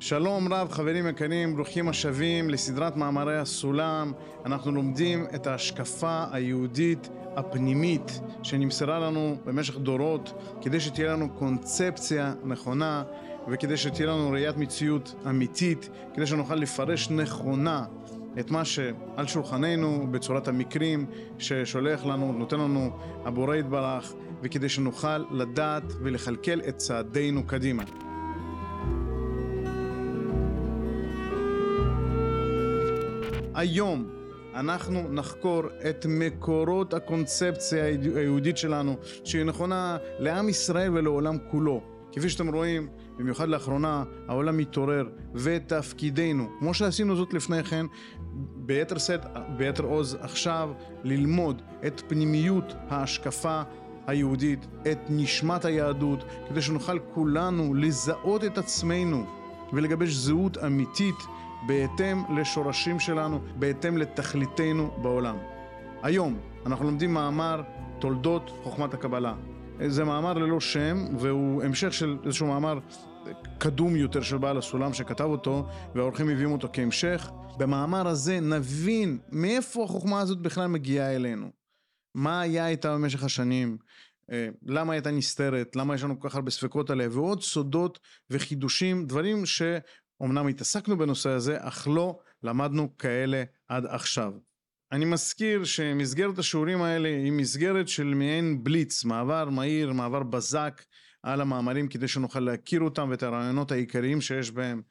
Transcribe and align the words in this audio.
שלום 0.00 0.52
רב 0.52 0.68
חברים 0.70 1.08
יקרים, 1.08 1.54
ברוכים 1.54 1.88
השבים 1.88 2.50
לסדרת 2.50 2.96
מאמרי 2.96 3.38
הסולם. 3.38 4.12
אנחנו 4.46 4.72
לומדים 4.72 5.24
את 5.34 5.46
ההשקפה 5.46 6.24
היהודית 6.32 7.08
הפנימית 7.36 8.20
שנמסרה 8.42 8.98
לנו 8.98 9.36
במשך 9.44 9.78
דורות 9.78 10.32
כדי 10.62 10.80
שתהיה 10.80 11.12
לנו 11.12 11.28
קונספציה 11.30 12.34
נכונה 12.44 13.02
וכדי 13.48 13.76
שתהיה 13.76 14.08
לנו 14.08 14.30
ראיית 14.30 14.56
מציאות 14.56 15.14
אמיתית, 15.30 15.88
כדי 16.14 16.26
שנוכל 16.26 16.54
לפרש 16.54 17.10
נכונה 17.10 17.84
את 18.40 18.50
מה 18.50 18.64
שעל 18.64 19.26
שולחננו 19.26 20.06
בצורת 20.10 20.48
המקרים 20.48 21.06
ששולח 21.38 22.06
לנו, 22.06 22.32
נותן 22.32 22.60
לנו 22.60 22.90
הבורא 23.24 23.56
יתברך, 23.56 24.14
וכדי 24.42 24.68
שנוכל 24.68 25.18
לדעת 25.18 25.92
ולכלכל 26.02 26.60
את 26.68 26.76
צעדינו 26.76 27.46
קדימה. 27.46 27.82
היום 33.54 34.10
אנחנו 34.54 35.12
נחקור 35.12 35.62
את 35.90 36.06
מקורות 36.08 36.94
הקונספציה 36.94 37.84
היהודית 37.84 38.56
שלנו, 38.56 38.96
שהיא 39.24 39.44
נכונה 39.44 39.96
לעם 40.18 40.48
ישראל 40.48 40.98
ולעולם 40.98 41.36
כולו. 41.50 41.82
כפי 42.12 42.28
שאתם 42.28 42.54
רואים, 42.54 42.88
במיוחד 43.18 43.48
לאחרונה, 43.48 44.04
העולם 44.28 44.56
מתעורר, 44.56 45.08
ותפקידנו, 45.34 46.48
כמו 46.58 46.74
שעשינו 46.74 47.16
זאת 47.16 47.34
לפני 47.34 47.64
כן, 47.64 47.86
ביתר 48.56 48.98
שאת, 48.98 49.20
ביתר 49.56 49.84
עוז 49.84 50.16
עכשיו, 50.20 50.70
ללמוד 51.04 51.62
את 51.86 52.02
פנימיות 52.08 52.74
ההשקפה 52.88 53.62
היהודית, 54.08 54.66
את 54.92 54.98
נשמת 55.08 55.64
היהדות, 55.64 56.24
כדי 56.48 56.62
שנוכל 56.62 56.98
כולנו 57.14 57.74
לזהות 57.74 58.44
את 58.44 58.58
עצמנו 58.58 59.26
ולגבש 59.72 60.08
זהות 60.08 60.58
אמיתית 60.58 61.14
בהתאם 61.66 62.36
לשורשים 62.36 63.00
שלנו, 63.00 63.40
בהתאם 63.58 63.98
לתכליתנו 63.98 64.90
בעולם. 65.02 65.36
היום 66.02 66.38
אנחנו 66.66 66.84
לומדים 66.84 67.14
מאמר 67.14 67.62
תולדות 67.98 68.50
חוכמת 68.62 68.94
הקבלה. 68.94 69.34
זה 69.86 70.04
מאמר 70.04 70.32
ללא 70.32 70.60
שם, 70.60 71.04
והוא 71.18 71.62
המשך 71.62 71.92
של 71.92 72.16
איזשהו 72.24 72.46
מאמר 72.46 72.78
קדום 73.58 73.96
יותר 73.96 74.22
של 74.22 74.38
בעל 74.38 74.58
הסולם 74.58 74.94
שכתב 74.94 75.24
אותו, 75.24 75.66
והאורחים 75.94 76.26
מביאים 76.26 76.52
אותו 76.52 76.68
כהמשך. 76.72 77.30
במאמר 77.58 78.08
הזה 78.08 78.40
נבין 78.40 79.18
מאיפה 79.32 79.84
החוכמה 79.84 80.20
הזאת 80.20 80.38
בכלל 80.38 80.66
מגיעה 80.66 81.16
אלינו. 81.16 81.57
מה 82.18 82.40
היה 82.40 82.68
איתה 82.68 82.94
במשך 82.94 83.24
השנים, 83.24 83.78
אה, 84.32 84.48
למה 84.66 84.92
הייתה 84.92 85.10
נסתרת, 85.10 85.76
למה 85.76 85.94
יש 85.94 86.02
לנו 86.02 86.20
כל 86.20 86.28
כך 86.28 86.34
הרבה 86.34 86.50
ספקות 86.50 86.90
עליה, 86.90 87.08
ועוד 87.12 87.42
סודות 87.42 87.98
וחידושים, 88.30 89.06
דברים 89.06 89.46
שאומנם 89.46 90.46
התעסקנו 90.46 90.98
בנושא 90.98 91.30
הזה, 91.30 91.56
אך 91.60 91.88
לא 91.88 92.18
למדנו 92.42 92.96
כאלה 92.96 93.42
עד 93.68 93.86
עכשיו. 93.86 94.32
אני 94.92 95.04
מזכיר 95.04 95.64
שמסגרת 95.64 96.38
השיעורים 96.38 96.82
האלה 96.82 97.08
היא 97.08 97.32
מסגרת 97.32 97.88
של 97.88 98.04
מעין 98.04 98.64
בליץ, 98.64 99.04
מעבר 99.04 99.48
מהיר, 99.50 99.92
מעבר 99.92 100.22
בזק 100.22 100.82
על 101.22 101.40
המאמרים 101.40 101.88
כדי 101.88 102.08
שנוכל 102.08 102.40
להכיר 102.40 102.80
אותם 102.80 103.08
ואת 103.10 103.22
הרעיונות 103.22 103.72
העיקריים 103.72 104.20
שיש 104.20 104.50
בהם. 104.50 104.82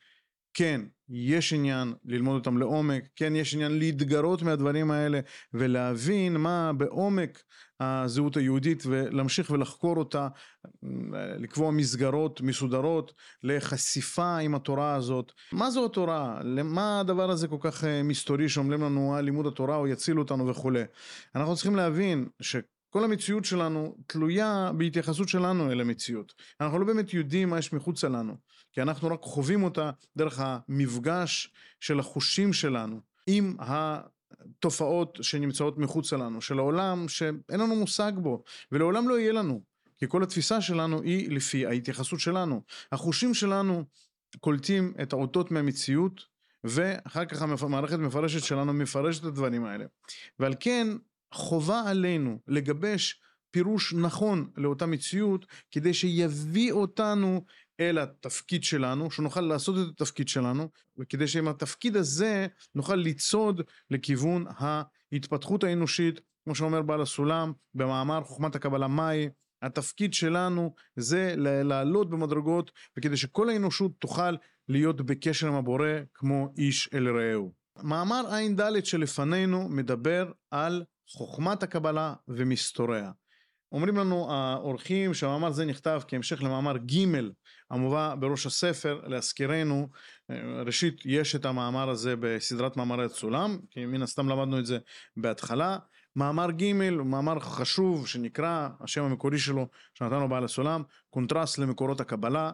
כן, 0.58 0.82
יש 1.10 1.54
עניין 1.54 1.94
ללמוד 2.06 2.36
אותם 2.36 2.58
לעומק, 2.58 3.04
כן, 3.16 3.36
יש 3.36 3.54
עניין 3.54 3.80
להתגרות 3.80 4.42
מהדברים 4.42 4.92
האלה 4.92 5.20
ולהבין 5.54 6.38
מה 6.38 6.74
בעומק 6.78 7.44
הזהות 7.80 8.38
היהודית 8.38 8.84
ולהמשיך 8.86 9.50
ולחקור 9.50 9.98
אותה, 9.98 10.28
לקבוע 11.40 11.72
מסגרות 11.72 12.42
מסודרות 12.42 13.14
לחשיפה 13.44 14.38
עם 14.38 14.56
התורה 14.56 14.96
הזאת. 14.96 15.32
מה 15.52 15.72
זו 15.72 15.86
התורה? 15.86 16.40
למה 16.44 17.00
הדבר 17.00 17.30
הזה 17.30 17.48
כל 17.48 17.58
כך 17.60 17.84
אה, 17.84 18.04
מסתורי 18.04 18.50
שאומרים 18.50 18.82
לנו 18.82 19.16
אה, 19.16 19.22
לימוד 19.22 19.48
התורה 19.48 19.76
הוא 19.76 19.88
יציל 19.88 20.20
אותנו 20.20 20.48
וכולי. 20.48 20.84
אנחנו 21.36 21.56
צריכים 21.56 21.76
להבין 21.76 22.28
ש... 22.42 22.56
כל 22.98 23.04
המציאות 23.04 23.46
שלנו 23.46 23.96
תלויה 24.08 24.72
בהתייחסות 24.78 25.30
שלנו 25.30 25.72
אל 25.72 25.82
המציאות. 25.82 26.34
אנחנו 26.62 26.80
לא 26.80 26.86
באמת 26.86 27.14
יודעים 27.14 27.50
מה 27.50 27.60
יש 27.60 27.74
מחוצה 27.74 28.10
לנו, 28.10 28.36
כי 28.72 28.82
אנחנו 28.82 29.08
רק 29.08 29.22
חווים 29.22 29.64
אותה 29.64 29.92
דרך 30.18 30.40
המפגש 30.40 31.54
של 31.80 32.00
החושים 32.00 32.54
שלנו 32.54 33.00
עם 33.28 33.56
התופעות 33.60 35.20
שנמצאות 35.22 35.78
מחוצה 35.78 36.18
לנו, 36.18 36.42
של 36.42 36.60
העולם 36.60 37.08
שאין 37.08 37.60
לנו 37.60 37.76
מושג 37.76 38.12
בו, 38.16 38.44
ולעולם 38.72 39.10
לא 39.10 39.20
יהיה 39.20 39.32
לנו, 39.32 39.62
כי 39.98 40.06
כל 40.08 40.24
התפיסה 40.24 40.62
שלנו 40.62 41.02
היא 41.02 41.32
לפי 41.32 41.66
ההתייחסות 41.66 42.20
שלנו. 42.20 42.62
החושים 42.92 43.34
שלנו 43.34 43.84
קולטים 44.40 44.94
את 45.02 45.14
האותות 45.14 45.52
מהמציאות, 45.52 46.22
ואחר 46.64 47.26
כך 47.26 47.42
המערכת 47.42 48.00
מפרשת 48.00 48.44
שלנו 48.44 48.74
מפרשת 48.74 49.22
את 49.22 49.26
הדברים 49.26 49.66
האלה. 49.66 49.86
ועל 50.40 50.54
כן 50.60 50.88
חובה 51.32 51.82
עלינו 51.90 52.40
לגבש 52.48 53.22
פירוש 53.52 53.94
נכון 53.94 54.50
לאותה 54.58 54.86
מציאות 54.86 55.46
כדי 55.72 55.94
שיביא 55.94 56.72
אותנו 56.72 57.42
אל 57.80 57.98
התפקיד 57.98 58.64
שלנו, 58.64 59.12
שנוכל 59.12 59.42
לעשות 59.42 59.76
את 59.76 60.02
התפקיד 60.02 60.28
שלנו, 60.28 60.70
וכדי 60.98 61.28
שעם 61.28 61.48
התפקיד 61.48 61.96
הזה 61.96 62.48
נוכל 62.76 62.96
לצעוד 62.96 63.62
לכיוון 63.92 64.46
ההתפתחות 64.58 65.64
האנושית, 65.64 66.20
כמו 66.44 66.56
שאומר 66.56 66.82
בעל 66.82 67.02
הסולם 67.02 67.54
במאמר 67.76 68.24
חוכמת 68.24 68.56
הקבלה 68.56 68.88
מהי, 68.88 69.30
התפקיד 69.62 70.14
שלנו 70.14 70.74
זה 70.96 71.34
לעלות 71.38 72.10
במדרגות 72.10 72.72
וכדי 72.98 73.18
שכל 73.18 73.50
האנושות 73.50 73.92
תוכל 74.00 74.36
להיות 74.70 75.02
בקשר 75.02 75.48
עם 75.48 75.54
הבורא 75.54 75.90
כמו 76.14 76.54
איש 76.58 76.90
אל 76.94 77.18
רעהו. 77.18 77.52
מאמר 77.84 78.28
ע"ד 78.28 78.86
שלפנינו 78.86 79.70
מדבר 79.70 80.32
על 80.52 80.84
חוכמת 81.10 81.64
הקבלה 81.64 82.14
ומסתוריה. 82.28 83.12
אומרים 83.72 83.98
לנו 83.98 84.32
האורחים 84.32 85.14
שהמאמר 85.14 85.52
זה 85.52 85.66
נכתב 85.66 86.02
כהמשך 86.08 86.44
למאמר 86.44 86.78
ג' 86.78 87.06
המובא 87.72 88.16
בראש 88.20 88.46
הספר 88.46 89.02
להזכירנו 89.08 89.88
ראשית 90.66 91.06
יש 91.06 91.36
את 91.36 91.46
המאמר 91.46 91.90
הזה 91.90 92.16
בסדרת 92.20 92.78
מאמרי 92.78 93.06
הצולם 93.06 93.58
כי 93.70 93.86
מן 93.86 94.02
הסתם 94.02 94.30
למדנו 94.30 94.60
את 94.60 94.66
זה 94.66 94.78
בהתחלה 95.18 95.78
מאמר 96.16 96.52
ג' 96.52 96.64
הוא 96.82 97.06
מאמר 97.06 97.40
חשוב 97.40 98.08
שנקרא 98.08 98.70
השם 98.82 99.04
המקורי 99.04 99.40
שלו 99.40 99.68
שנתן 99.94 100.20
לו 100.20 100.30
בעל 100.30 100.44
הסולם 100.44 100.84
קונטרסט 101.10 101.58
למקורות 101.58 102.02
הקבלה 102.02 102.52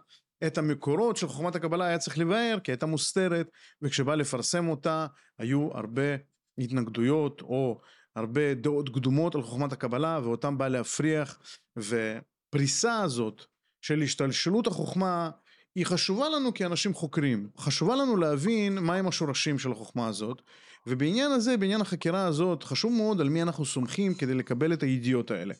את 0.47 0.57
המקורות 0.57 1.17
של 1.17 1.27
חוכמת 1.27 1.55
הקבלה 1.55 1.85
היה 1.85 1.97
צריך 1.97 2.17
לבאר 2.17 2.57
כי 2.63 2.71
הייתה 2.71 2.85
מוסתרת 2.85 3.47
וכשבא 3.81 4.15
לפרסם 4.15 4.67
אותה 4.67 5.07
היו 5.39 5.69
הרבה 5.73 6.15
התנגדויות 6.57 7.41
או 7.41 7.81
הרבה 8.15 8.53
דעות 8.53 8.89
קדומות 8.89 9.35
על 9.35 9.41
חוכמת 9.41 9.73
הקבלה 9.73 10.19
ואותם 10.23 10.57
בא 10.57 10.67
להפריח 10.67 11.39
ופריסה 11.77 13.01
הזאת 13.01 13.45
של 13.81 14.01
השתלשלות 14.01 14.67
החוכמה 14.67 15.29
היא 15.75 15.85
חשובה 15.85 16.29
לנו 16.29 16.53
כאנשים 16.53 16.93
חוקרים, 16.93 17.49
חשובה 17.57 17.95
לנו 17.95 18.17
להבין 18.17 18.79
מהם 18.79 19.07
השורשים 19.07 19.59
של 19.59 19.71
החוכמה 19.71 20.07
הזאת 20.07 20.41
ובעניין 20.87 21.31
הזה, 21.31 21.57
בעניין 21.57 21.81
החקירה 21.81 22.25
הזאת, 22.25 22.63
חשוב 22.63 22.93
מאוד 22.93 23.21
על 23.21 23.29
מי 23.29 23.41
אנחנו 23.41 23.65
סומכים 23.65 24.13
כדי 24.13 24.33
לקבל 24.33 24.73
את 24.73 24.83
הידיעות 24.83 25.31
האלה. 25.31 25.53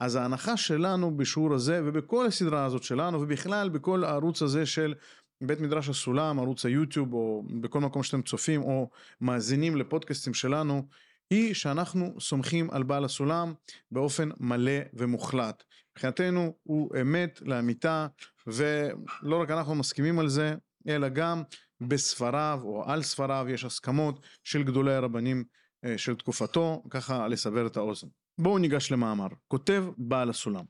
אז 0.00 0.16
ההנחה 0.16 0.56
שלנו 0.56 1.16
בשיעור 1.16 1.54
הזה 1.54 1.80
ובכל 1.84 2.26
הסדרה 2.26 2.64
הזאת 2.64 2.82
שלנו 2.82 3.20
ובכלל 3.20 3.68
בכל 3.68 4.04
הערוץ 4.04 4.42
הזה 4.42 4.66
של 4.66 4.94
בית 5.42 5.60
מדרש 5.60 5.88
הסולם, 5.88 6.38
ערוץ 6.38 6.66
היוטיוב 6.66 7.12
או 7.12 7.42
בכל 7.60 7.80
מקום 7.80 8.02
שאתם 8.02 8.22
צופים 8.22 8.62
או 8.62 8.90
מאזינים 9.20 9.76
לפודקאסטים 9.76 10.34
שלנו 10.34 10.82
היא 11.30 11.54
שאנחנו 11.54 12.20
סומכים 12.20 12.70
על 12.70 12.82
בעל 12.82 13.04
הסולם 13.04 13.54
באופן 13.90 14.28
מלא 14.40 14.80
ומוחלט. 14.94 15.62
מבחינתנו 15.92 16.56
הוא 16.62 16.90
אמת 17.00 17.40
לאמיתה 17.42 18.06
ולא 18.46 19.42
רק 19.42 19.50
אנחנו 19.50 19.74
מסכימים 19.74 20.18
על 20.18 20.28
זה 20.28 20.54
אלא 20.88 21.08
גם 21.08 21.42
בספריו 21.80 22.60
או 22.62 22.84
על 22.90 23.02
ספריו 23.02 23.46
יש 23.48 23.64
הסכמות 23.64 24.26
של 24.44 24.62
גדולי 24.62 24.94
הרבנים 24.94 25.44
אה, 25.84 25.98
של 25.98 26.16
תקופתו 26.16 26.82
ככה 26.90 27.28
לסבר 27.28 27.66
את 27.66 27.76
האוזן. 27.76 28.06
בואו 28.38 28.58
ניגש 28.58 28.92
למאמר. 28.92 29.26
כותב 29.48 29.84
בעל 29.98 30.30
הסולם. 30.30 30.64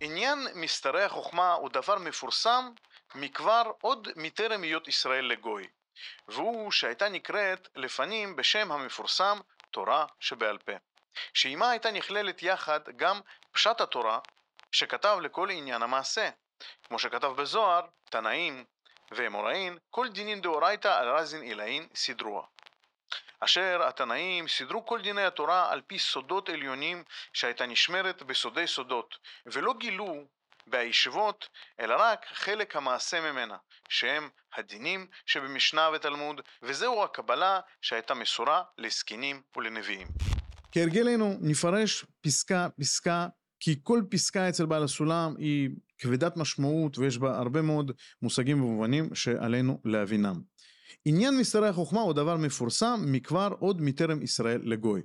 עניין 0.00 0.38
מסתרי 0.54 1.02
החוכמה 1.02 1.52
הוא 1.52 1.70
דבר 1.72 1.98
מפורסם 1.98 2.64
מכבר 3.14 3.62
עוד 3.80 4.08
מטרם 4.16 4.62
היות 4.62 4.88
ישראל 4.88 5.24
לגוי. 5.24 5.64
והוא 6.28 6.70
שהייתה 6.70 7.08
נקראת 7.08 7.68
לפנים 7.76 8.36
בשם 8.36 8.72
המפורסם 8.72 9.38
תורה 9.74 10.06
שבעל 10.20 10.58
פה, 10.58 10.72
שעימה 11.34 11.70
הייתה 11.70 11.90
נכללת 11.90 12.42
יחד 12.42 12.80
גם 12.96 13.20
פשט 13.52 13.80
התורה 13.80 14.18
שכתב 14.72 15.18
לכל 15.22 15.50
עניין 15.50 15.82
המעשה, 15.82 16.30
כמו 16.84 16.98
שכתב 16.98 17.26
בזוהר, 17.26 17.86
תנאים 18.10 18.64
ואמוראין, 19.10 19.78
כל 19.90 20.08
דינין 20.08 20.40
דאורייתא 20.40 20.88
על 20.88 21.08
רזין 21.08 21.42
עילאין 21.42 21.88
סידרוה. 21.94 22.42
אשר 23.40 23.82
התנאים 23.88 24.48
סידרו 24.48 24.86
כל 24.86 25.00
דיני 25.02 25.24
התורה 25.24 25.72
על 25.72 25.82
פי 25.86 25.98
סודות 25.98 26.48
עליונים 26.48 27.04
שהייתה 27.32 27.66
נשמרת 27.66 28.22
בסודי 28.22 28.66
סודות, 28.66 29.18
ולא 29.46 29.74
גילו 29.78 30.24
בישיבות, 30.66 31.48
אלא 31.80 31.94
רק 31.98 32.26
חלק 32.34 32.76
המעשה 32.76 33.32
ממנה, 33.32 33.56
שהם 33.88 34.28
הדינים 34.56 35.06
שבמשנה 35.26 35.88
ותלמוד, 35.94 36.40
וזהו 36.62 37.04
הקבלה 37.04 37.60
שהייתה 37.82 38.14
מסורה 38.14 38.62
לזקנים 38.78 39.42
ולנביאים. 39.56 40.06
כהרגלנו 40.72 41.36
נפרש 41.40 42.04
פסקה 42.20 42.68
פסקה, 42.80 43.26
כי 43.60 43.80
כל 43.82 44.02
פסקה 44.10 44.48
אצל 44.48 44.66
בעל 44.66 44.84
הסולם 44.84 45.34
היא 45.38 45.70
כבדת 45.98 46.36
משמעות 46.36 46.98
ויש 46.98 47.18
בה 47.18 47.38
הרבה 47.38 47.62
מאוד 47.62 47.92
מושגים 48.22 48.62
ומובנים 48.62 49.14
שעלינו 49.14 49.80
להבינם. 49.84 50.40
עניין 51.04 51.38
מסתרי 51.38 51.68
החוכמה 51.68 52.00
הוא 52.00 52.12
דבר 52.12 52.36
מפורסם 52.36 53.00
מכבר 53.06 53.54
עוד 53.58 53.80
מטרם 53.80 54.22
ישראל 54.22 54.60
לגוי. 54.64 55.02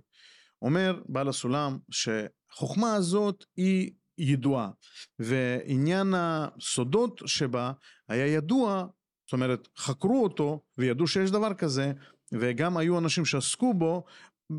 אומר 0.61 1.01
בעל 1.05 1.27
הסולם 1.29 1.77
שחוכמה 1.91 2.95
הזאת 2.95 3.45
היא 3.57 3.91
ידועה 4.19 4.69
ועניין 5.19 6.13
הסודות 6.17 7.21
שבה 7.25 7.71
היה 8.09 8.27
ידוע, 8.27 8.85
זאת 9.25 9.33
אומרת 9.33 9.67
חקרו 9.77 10.23
אותו 10.23 10.61
וידעו 10.77 11.07
שיש 11.07 11.31
דבר 11.31 11.53
כזה 11.53 11.91
וגם 12.31 12.77
היו 12.77 12.99
אנשים 12.99 13.25
שעסקו 13.25 13.73
בו 13.73 14.03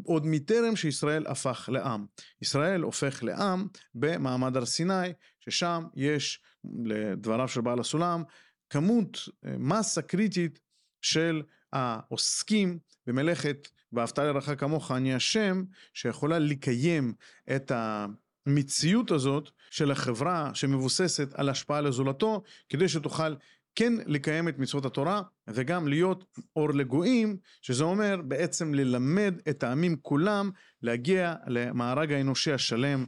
עוד 0.04 0.26
מטרם 0.26 0.76
שישראל 0.76 1.26
הפך 1.26 1.68
לעם. 1.72 2.06
ישראל 2.42 2.80
הופך 2.80 3.22
לעם 3.22 3.66
במעמד 3.94 4.56
הר 4.56 4.66
סיני, 4.66 5.12
ששם 5.40 5.84
יש, 5.94 6.40
לדבריו 6.84 7.48
של 7.48 7.60
בעל 7.60 7.80
הסולם, 7.80 8.22
כמות, 8.70 9.28
אה, 9.46 9.54
מסה 9.58 10.02
קריטית 10.02 10.60
של 11.02 11.42
העוסקים 11.72 12.78
במלאכת 13.06 13.68
ואהבת 13.92 14.18
לרעך 14.18 14.60
כמוך 14.60 14.90
אני 14.90 15.14
השם, 15.14 15.64
שיכולה 15.94 16.38
לקיים 16.38 17.14
את 17.56 17.72
המציאות 18.46 19.10
הזאת 19.10 19.50
של 19.70 19.90
החברה 19.90 20.50
שמבוססת 20.54 21.34
על 21.34 21.48
השפעה 21.48 21.80
לזולתו, 21.80 22.42
כדי 22.68 22.88
שתוכל 22.88 23.34
כן 23.74 23.92
לקיים 24.06 24.48
את 24.48 24.58
מצוות 24.58 24.84
התורה 24.84 25.22
וגם 25.48 25.88
להיות 25.88 26.24
אור 26.56 26.70
לגויים, 26.70 27.36
שזה 27.62 27.84
אומר 27.84 28.20
בעצם 28.28 28.74
ללמד 28.74 29.34
את 29.50 29.62
העמים 29.62 29.96
כולם 30.02 30.50
להגיע 30.82 31.34
למארג 31.46 32.12
האנושי 32.12 32.52
השלם 32.52 33.04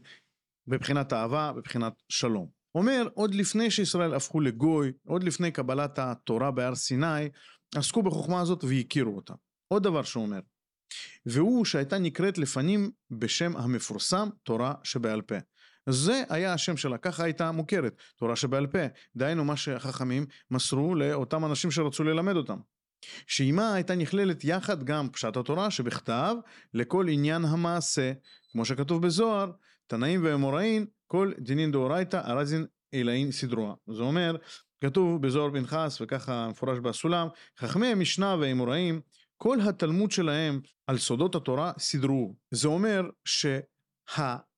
בבחינת 0.67 1.13
אהבה, 1.13 1.53
בבחינת 1.53 1.93
שלום. 2.09 2.49
אומר 2.75 3.09
עוד 3.15 3.35
לפני 3.35 3.71
שישראל 3.71 4.15
הפכו 4.15 4.41
לגוי, 4.41 4.93
עוד 5.07 5.25
לפני 5.25 5.51
קבלת 5.51 5.99
התורה 5.99 6.51
בהר 6.51 6.75
סיני, 6.75 7.29
עסקו 7.75 8.03
בחוכמה 8.03 8.41
הזאת 8.41 8.65
והכירו 8.65 9.17
אותה. 9.17 9.35
עוד 9.69 9.83
דבר 9.83 10.03
שהוא 10.03 10.23
אומר, 10.23 10.41
והוא 11.27 11.65
שהייתה 11.65 11.99
נקראת 11.99 12.39
לפנים 12.39 12.91
בשם 13.11 13.57
המפורסם 13.57 14.29
תורה 14.43 14.75
שבעל 14.83 15.23
פה. 15.23 15.35
זה 15.89 16.23
היה 16.29 16.53
השם 16.53 16.77
שלה, 16.77 16.99
ככה 16.99 17.25
הייתה 17.25 17.53
מוכרת, 17.53 17.97
תורה 18.17 18.37
שבעל 18.37 18.67
פה, 18.67 18.79
דהיינו 19.17 19.45
מה 19.45 19.57
שהחכמים 19.57 20.27
מסרו 20.51 20.95
לאותם 20.95 21.45
אנשים 21.45 21.71
שרצו 21.71 22.05
ללמד 22.05 22.37
אותם. 22.37 22.59
שעימה 23.27 23.75
הייתה 23.75 23.95
נכללת 23.95 24.45
יחד 24.45 24.85
גם 24.85 25.09
פשט 25.13 25.37
התורה 25.37 25.71
שבכתב 25.71 26.35
לכל 26.75 27.09
עניין 27.09 27.45
המעשה, 27.45 28.13
כמו 28.53 28.65
שכתוב 28.65 29.07
בזוהר, 29.07 29.51
תנאים 29.87 30.21
ואמוראים, 30.25 30.87
כל 31.07 31.33
דינין 31.39 31.73
דאורייתא 31.73 32.17
ארזין 32.17 32.67
אלאין 32.95 33.33
סדרוה. 33.33 33.75
זה 33.87 34.03
אומר, 34.03 34.37
כתוב 34.81 35.23
בזוהר 35.23 35.51
פנחס 35.51 36.01
וככה 36.01 36.49
מפורש 36.49 36.79
בסולם, 36.79 37.29
חכמי 37.59 37.87
המשנה 37.87 38.37
והאמוראים, 38.41 39.01
כל 39.43 39.59
התלמוד 39.61 40.11
שלהם 40.11 40.61
על 40.87 40.99
סודות 40.99 41.35
התורה 41.35 41.73
סידרו. 41.79 42.35
זה 42.51 42.69
אומר 42.69 43.11
שה... 43.25 43.59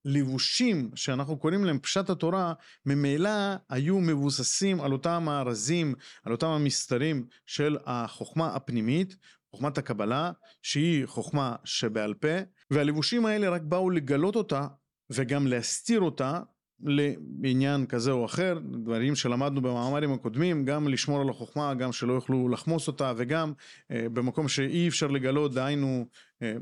לבושים 0.05 0.91
שאנחנו 0.95 1.39
קוראים 1.39 1.65
להם 1.65 1.79
פשט 1.79 2.11
התורה, 2.11 2.53
ממילא 2.87 3.31
היו 3.69 4.01
מבוססים 4.01 4.81
על 4.81 4.93
אותם 4.93 5.29
הארזים, 5.29 5.95
על 6.25 6.33
אותם 6.33 6.47
המסתרים 6.47 7.27
של 7.47 7.77
החוכמה 7.87 8.55
הפנימית, 8.55 9.17
חוכמת 9.51 9.79
הקבלה, 9.79 10.33
שהיא 10.63 11.07
חוכמה 11.07 11.57
שבעל 11.65 12.15
פה, 12.15 12.39
והלבושים 12.71 13.27
האלה 13.27 13.49
רק 13.49 13.63
באו 13.63 13.91
לגלות 13.91 14.37
אותה 14.37 14.67
וגם 15.11 15.47
להסתיר 15.47 16.01
אותה 16.01 16.41
לעניין 16.81 17.87
כזה 17.87 18.11
או 18.11 18.25
אחר, 18.25 18.59
דברים 18.83 19.15
שלמדנו 19.15 19.63
במאמרים 19.63 20.13
הקודמים, 20.13 20.65
גם 20.65 20.89
לשמור 20.89 21.21
על 21.21 21.29
החוכמה, 21.29 21.75
גם 21.75 21.93
שלא 21.93 22.13
יוכלו 22.13 22.49
לחמוס 22.49 22.89
אותה, 22.89 23.13
וגם 23.17 23.53
אה, 23.91 24.07
במקום 24.13 24.49
שאי 24.49 24.89
אפשר 24.89 25.07
לגלות, 25.07 25.55
דהיינו, 25.55 26.07
אה, 26.43 26.55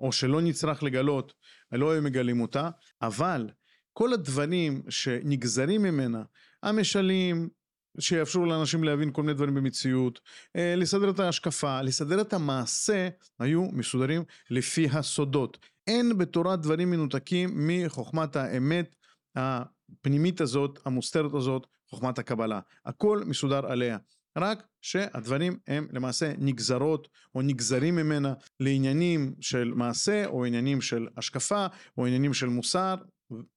או 0.00 0.12
שלא 0.12 0.42
נצטרך 0.42 0.82
לגלות, 0.82 1.32
לא 1.72 1.90
היו 1.90 2.02
מגלים 2.02 2.40
אותה, 2.40 2.70
אבל 3.02 3.48
כל 3.92 4.12
הדברים 4.12 4.82
שנגזרים 4.88 5.82
ממנה, 5.82 6.22
המשלים, 6.62 7.48
שיאפשרו 7.98 8.46
לאנשים 8.46 8.84
להבין 8.84 9.12
כל 9.12 9.22
מיני 9.22 9.34
דברים 9.34 9.54
במציאות, 9.54 10.20
אה, 10.56 10.74
לסדר 10.76 11.10
את 11.10 11.20
ההשקפה, 11.20 11.82
לסדר 11.82 12.20
את 12.20 12.32
המעשה, 12.32 13.08
היו 13.38 13.62
מסודרים 13.72 14.24
לפי 14.50 14.88
הסודות. 14.92 15.58
אין 15.86 16.18
בתורה 16.18 16.56
דברים 16.56 16.90
מנותקים 16.90 17.50
מחוכמת 17.54 18.36
האמת 18.36 18.95
הפנימית 19.36 20.40
הזאת, 20.40 20.78
המוסתרת 20.84 21.34
הזאת, 21.34 21.66
חוכמת 21.90 22.18
הקבלה. 22.18 22.60
הכל 22.86 23.22
מסודר 23.26 23.66
עליה. 23.66 23.98
רק 24.38 24.66
שהדברים 24.82 25.58
הם 25.66 25.88
למעשה 25.92 26.32
נגזרות 26.38 27.08
או 27.34 27.42
נגזרים 27.42 27.96
ממנה 27.96 28.34
לעניינים 28.60 29.34
של 29.40 29.72
מעשה 29.74 30.26
או 30.26 30.44
עניינים 30.44 30.80
של 30.80 31.08
השקפה 31.16 31.66
או 31.98 32.06
עניינים 32.06 32.34
של 32.34 32.46
מוסר, 32.46 32.94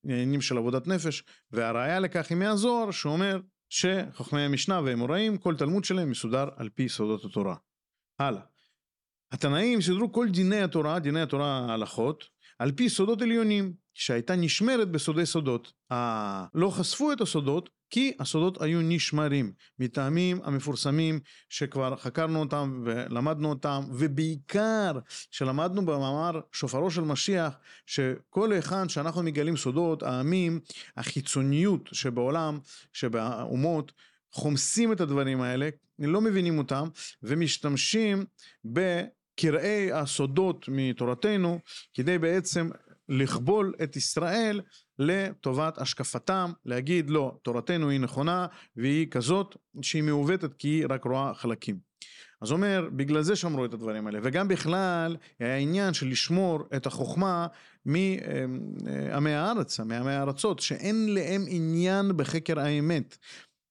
עניינים 0.04 0.42
של 0.42 0.58
עבודת 0.58 0.88
נפש, 0.88 1.24
והראיה 1.52 2.00
לכך 2.00 2.30
היא 2.30 2.38
מהזוהר 2.38 2.92
שאומר 2.92 3.40
שחכמי 3.70 4.42
המשנה 4.42 4.82
והאמוראים, 4.82 5.38
כל 5.38 5.56
תלמוד 5.56 5.84
שלהם 5.84 6.10
מסודר 6.10 6.50
על 6.56 6.70
פי 6.70 6.90
סודות 6.90 7.26
התורה. 7.26 7.56
הלאה. 8.20 8.42
התנאים 9.32 9.82
סידרו 9.82 10.12
כל 10.12 10.30
דיני 10.30 10.62
התורה, 10.62 11.00
דיני 11.00 11.22
התורה 11.22 11.66
ההלכות, 11.70 12.24
על 12.60 12.72
פי 12.72 12.90
סודות 12.90 13.22
עליונים, 13.22 13.74
שהייתה 14.00 14.36
נשמרת 14.36 14.92
בסודי 14.92 15.26
סודות. 15.26 15.74
לא 16.56 16.70
חשפו 16.70 17.12
את 17.12 17.22
הסודות 17.22 17.70
כי 17.90 18.14
הסודות 18.20 18.62
היו 18.62 18.82
נשמרים 18.82 19.52
מטעמים 19.80 20.40
המפורסמים 20.44 21.20
שכבר 21.50 21.96
חקרנו 21.96 22.40
אותם 22.40 22.82
ולמדנו 22.86 23.50
אותם 23.50 23.82
ובעיקר 23.92 25.00
שלמדנו 25.32 25.86
במאמר 25.86 26.40
שופרו 26.52 26.92
של 26.92 27.02
משיח 27.02 27.54
שכל 27.86 28.52
היכן 28.52 28.90
שאנחנו 28.90 29.24
מגלים 29.24 29.58
סודות 29.58 30.04
העמים 30.04 30.60
החיצוניות 30.98 31.90
שבעולם 31.92 32.60
שבאומות 32.94 33.92
חומסים 34.32 34.92
את 34.92 35.02
הדברים 35.02 35.42
האלה 35.42 35.70
לא 36.00 36.22
מבינים 36.22 36.58
אותם 36.58 36.88
ומשתמשים 37.24 38.26
בקרעי 38.66 39.92
הסודות 39.92 40.66
מתורתנו 40.68 41.60
כדי 41.94 42.18
בעצם 42.18 42.70
לכבול 43.10 43.74
את 43.84 43.96
ישראל 43.96 44.62
לטובת 45.00 45.78
השקפתם, 45.78 46.52
להגיד 46.66 47.10
לא, 47.10 47.38
תורתנו 47.42 47.90
היא 47.90 48.00
נכונה 48.00 48.48
והיא 48.76 49.08
כזאת 49.12 49.56
שהיא 49.82 50.04
מעוותת 50.04 50.54
כי 50.54 50.68
היא 50.68 50.86
רק 50.90 51.06
רואה 51.06 51.34
חלקים. 51.34 51.90
אז 52.42 52.52
אומר, 52.52 52.90
בגלל 52.96 53.22
זה 53.22 53.36
שמרו 53.36 53.66
את 53.66 53.74
הדברים 53.74 54.08
האלה, 54.08 54.20
וגם 54.24 54.48
בכלל 54.48 55.18
היה 55.40 55.58
עניין 55.58 55.94
של 55.94 56.08
לשמור 56.08 56.64
את 56.76 56.86
החוכמה 56.86 57.48
מעמי 57.86 59.32
הארץ, 59.32 59.80
מעמי 59.80 60.12
הארצות, 60.12 60.60
שאין 60.60 61.14
להם 61.14 61.46
עניין 61.48 62.18
בחקר 62.18 62.60
האמת, 62.60 63.18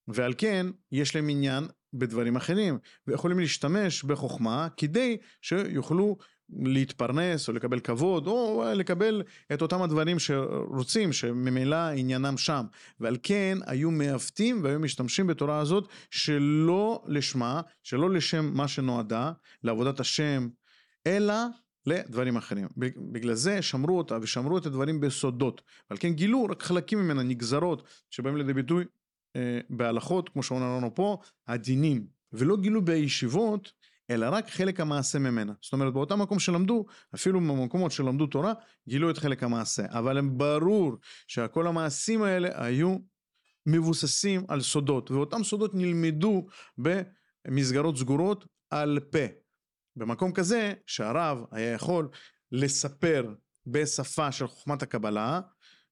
ועל 0.09 0.35
כן 0.38 0.66
יש 0.92 1.16
להם 1.16 1.28
עניין 1.28 1.64
בדברים 1.92 2.37
אחרים, 2.37 2.78
ויכולים 3.07 3.38
להשתמש 3.38 4.04
בחוכמה 4.04 4.68
כדי 4.76 5.16
שיוכלו 5.42 6.16
להתפרנס 6.57 7.49
או 7.49 7.52
לקבל 7.52 7.81
כבוד 7.81 8.26
או 8.26 8.64
לקבל 8.75 9.23
את 9.52 9.62
אותם 9.62 9.83
הדברים 9.83 10.19
שרוצים 10.19 11.12
שממילא 11.12 11.76
עניינם 11.76 12.37
שם. 12.37 12.64
ועל 13.00 13.17
כן 13.23 13.59
היו 13.67 13.90
מעוותים 13.90 14.61
והיו 14.64 14.81
משתמשים 14.81 15.26
בתורה 15.26 15.59
הזאת 15.59 15.88
שלא 16.11 17.02
לשמה 17.07 17.61
שלא 17.83 18.11
לשם 18.11 18.50
מה 18.55 18.69
שנועדה 18.69 19.33
לעבודת 19.64 20.00
השם 20.00 20.49
אלא 21.07 21.35
לדברים 21.87 22.37
אחרים. 22.37 22.69
בגלל 23.12 23.35
זה 23.35 23.62
שמרו 23.62 23.99
אותה 23.99 24.19
ושמרו 24.23 24.59
את 24.59 24.67
הדברים 24.67 25.00
בסודות. 25.00 25.62
ועל 25.90 25.99
כן 25.99 26.12
גילו 26.12 26.45
רק 26.45 26.62
חלקים 26.62 26.99
ממנה 26.99 27.23
נגזרות 27.23 27.83
שבאים 28.11 28.37
לידי 28.37 28.55
ביטוי 28.55 28.85
אה, 29.37 29.61
בהלכות 29.71 30.28
כמו 30.28 30.43
שאומרים 30.43 30.76
לנו 30.76 30.95
פה 30.95 31.19
הדינים. 31.49 32.07
ולא 32.33 32.57
גילו 32.57 32.85
בישיבות 32.85 33.73
אלא 34.10 34.26
רק 34.32 34.50
חלק 34.50 34.80
המעשה 34.80 35.18
ממנה. 35.18 35.52
זאת 35.62 35.72
אומרת, 35.72 35.92
באותם 35.92 36.22
מקום 36.22 36.38
שלמדו, 36.38 36.86
אפילו 37.14 37.40
במקומות 37.40 37.92
שלמדו 37.92 38.26
תורה, 38.26 38.52
גילו 38.88 39.10
את 39.10 39.18
חלק 39.18 39.42
המעשה. 39.42 39.82
אבל 39.90 40.18
הם 40.18 40.38
ברור 40.38 40.96
שכל 41.26 41.66
המעשים 41.66 42.22
האלה 42.22 42.48
היו 42.64 42.96
מבוססים 43.66 44.44
על 44.48 44.60
סודות, 44.60 45.10
ואותם 45.10 45.44
סודות 45.44 45.74
נלמדו 45.74 46.46
במסגרות 46.78 47.96
סגורות 47.96 48.46
על 48.70 48.98
פה. 49.10 49.26
במקום 49.96 50.32
כזה 50.32 50.72
שהרב 50.86 51.44
היה 51.50 51.72
יכול 51.72 52.08
לספר 52.52 53.34
בשפה 53.66 54.32
של 54.32 54.46
חוכמת 54.46 54.82
הקבלה, 54.82 55.40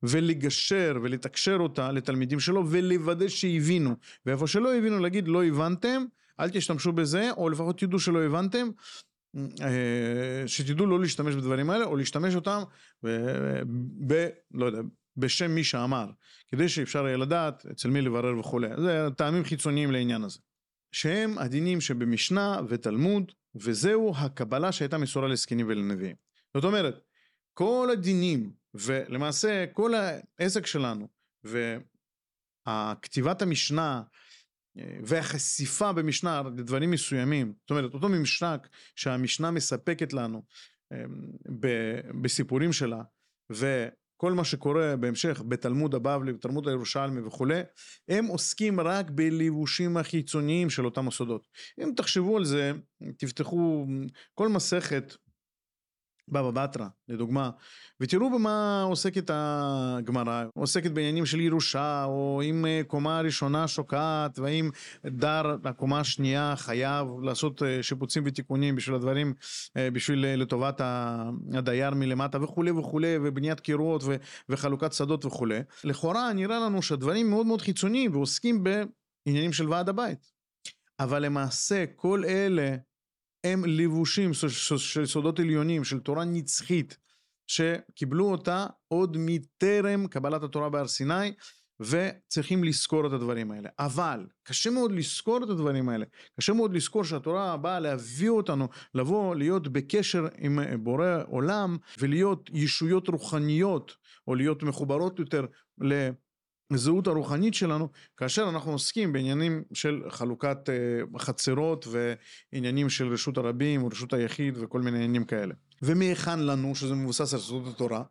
ולגשר 0.02 0.96
ולתקשר 1.02 1.56
אותה 1.61 1.92
לתלמידים 1.92 2.40
שלו 2.40 2.64
ולוודא 2.70 3.28
שהבינו. 3.28 3.96
ואיפה 4.26 4.46
שלא 4.46 4.75
הבינו 4.75 4.99
להגיד 4.99 5.28
לא 5.28 5.44
הבנתם, 5.44 6.04
אל 6.40 6.50
תשתמשו 6.50 6.93
בזה, 6.93 7.31
או 7.31 7.49
לפחות 7.49 7.78
תדעו 7.78 7.99
שלא 7.99 8.23
הבנתם, 8.23 8.69
אה, 9.62 10.43
שתדעו 10.47 10.87
לא 10.87 11.00
להשתמש 11.00 11.35
בדברים 11.35 11.71
האלה, 11.71 11.85
או 11.85 11.97
להשתמש 11.97 12.35
אותם 12.35 12.62
ב... 13.05 13.09
ב 14.07 14.28
לא 14.55 14.66
יודע, 14.66 14.81
בשם 15.16 15.50
מי 15.50 15.64
שאמר, 15.64 16.07
כדי 16.49 16.69
שאפשר 16.69 17.07
יהיה 17.07 17.16
לדעת 17.16 17.66
אצל 17.66 17.90
מי 17.90 18.00
לברר 18.00 18.38
וכולי. 18.38 18.69
זה 18.83 19.09
טעמים 19.16 19.45
חיצוניים 19.45 19.90
לעניין 19.90 20.25
הזה. 20.25 20.38
שהם 20.93 21.38
הדינים 21.38 21.81
שבמשנה 21.81 22.61
ותלמוד, 22.69 23.33
וזהו 23.55 24.14
הקבלה 24.16 24.73
שהייתה 24.73 24.99
מסורה 24.99 25.28
לזקנים 25.28 25.66
ולנביאים. 25.69 26.16
זאת 26.55 26.64
אומרת, 26.64 27.00
כל 27.55 27.88
הדינים, 27.93 28.52
ולמעשה 28.75 29.64
כל 29.73 29.93
העסק 29.95 30.66
שלנו, 30.66 31.09
וכתיבת 32.66 33.43
המשנה, 33.43 34.02
והחשיפה 35.04 35.92
במשנה 35.92 36.42
לדברים 36.56 36.90
מסוימים, 36.90 37.52
זאת 37.61 37.71
אומרת, 37.71 37.95
אותו 37.95 38.09
ממשק 38.09 38.68
שהמשנה 38.97 39.50
מספקת 39.50 40.12
לנו 40.12 40.42
אמ, 40.92 40.99
בסיפורים 42.23 42.73
שלה, 42.73 43.02
וכל 43.50 44.33
מה 44.33 44.45
שקורה 44.45 44.97
בהמשך 44.97 45.42
בתלמוד 45.49 45.95
הבבלי, 45.95 46.33
בתלמוד 46.33 46.68
הירושלמי 46.68 47.21
וכולי, 47.21 47.61
הם 48.09 48.26
עוסקים 48.26 48.80
רק 48.80 49.11
בלבושים 49.11 49.97
החיצוניים 49.97 50.71
של 50.71 50.85
אותם 50.85 51.04
מוסדות. 51.04 51.49
אם 51.83 51.92
תחשבו 51.97 52.37
על 52.37 52.45
זה, 52.45 52.73
תפתחו 53.18 53.87
כל 54.35 54.49
מסכת 54.49 55.14
בבא 56.28 56.50
בתרא, 56.50 56.87
לדוגמה, 57.09 57.50
ותראו 58.00 58.30
במה 58.30 58.83
עוסקת 58.83 59.30
הגמרא, 59.35 60.45
עוסקת 60.54 60.90
בעניינים 60.90 61.26
של 61.26 61.40
ירושה, 61.40 62.04
או 62.04 62.42
אם 62.45 62.66
אה, 62.66 62.80
קומה 62.87 63.21
ראשונה 63.21 63.68
שוקעת, 63.68 64.38
והאם 64.38 64.71
דר 65.06 65.56
הקומה 65.64 66.00
השנייה 66.00 66.54
חייב 66.56 67.06
לעשות 67.23 67.62
אה, 67.62 67.83
שיפוצים 67.83 68.23
ותיקונים 68.26 68.76
בשביל 68.76 68.97
הדברים, 68.97 69.35
אה, 69.76 69.90
בשביל 69.90 70.26
לטובת 70.42 70.80
הדייר 71.52 71.95
מלמטה 71.95 72.42
וכולי 72.42 72.71
וכולי, 72.71 73.16
ובניית 73.23 73.61
קירות 73.61 74.02
וחלוקת 74.49 74.92
שדות 74.92 75.25
וכולי. 75.25 75.61
לכאורה 75.85 76.33
נראה 76.33 76.59
לנו 76.59 76.83
שהדברים 76.83 77.30
מאוד 77.30 77.47
מאוד 77.47 77.61
חיצוניים 77.61 78.12
ועוסקים 78.14 78.64
בעניינים 78.64 79.52
של 79.52 79.68
ועד 79.68 79.88
הבית. 79.88 80.37
אבל 81.00 81.25
למעשה 81.25 81.85
כל 81.97 82.25
אלה 82.25 82.76
הם 83.53 83.65
לבושים 83.65 84.31
של 84.35 85.07
סודות 85.07 85.41
עליונים, 85.41 85.85
של 85.85 86.00
תורה 86.00 86.25
נצחית, 86.25 86.97
שקיבלו 87.47 88.31
אותה 88.31 88.67
עוד 88.88 89.17
מטרם 89.21 90.07
קבלת 90.07 90.43
התורה 90.43 90.69
בהר 90.69 90.87
סיני, 90.87 91.33
וצריכים 91.81 92.65
לזכור 92.65 93.07
את 93.07 93.12
הדברים 93.12 93.50
האלה. 93.50 93.69
אבל 93.79 94.26
קשה 94.43 94.71
מאוד 94.71 94.93
לזכור 94.93 95.45
את 95.45 95.50
הדברים 95.50 95.88
האלה. 95.88 96.07
קשה 96.37 96.53
מאוד 96.53 96.75
לזכור 96.75 97.05
שהתורה 97.05 97.57
באה 97.57 97.81
להביא 97.81 98.29
אותנו, 98.29 98.69
לבוא, 98.95 99.35
להיות 99.35 99.69
בקשר 99.69 100.26
עם 100.38 100.59
בורא 100.83 101.23
עולם, 101.26 101.76
ולהיות 101.99 102.50
ישויות 102.53 103.09
רוחניות, 103.09 103.97
או 104.29 104.35
להיות 104.35 104.62
מחוברות 104.62 105.19
יותר 105.19 105.47
ל... 105.81 106.09
הזהות 106.70 107.06
הרוחנית 107.06 107.54
שלנו, 107.54 107.88
כאשר 108.16 108.49
אנחנו 108.49 108.73
עוסקים 108.73 109.12
בעניינים 109.12 109.62
של 109.73 110.02
חלוקת 110.08 110.58
uh, 110.68 111.18
חצרות 111.18 111.87
ועניינים 112.52 112.90
של 112.90 113.08
רשות 113.12 113.38
הרבים 113.38 113.85
ורשות 113.85 114.12
היחיד 114.12 114.58
וכל 114.61 114.80
מיני 114.80 114.96
עניינים 114.96 115.25
כאלה. 115.25 115.54
ומהיכן 115.82 116.40
לנו, 116.40 116.75
שזה 116.75 116.94
מבוסס 116.94 117.35
על 117.35 117.40
סודות 117.40 117.75
התורה, 117.75 118.02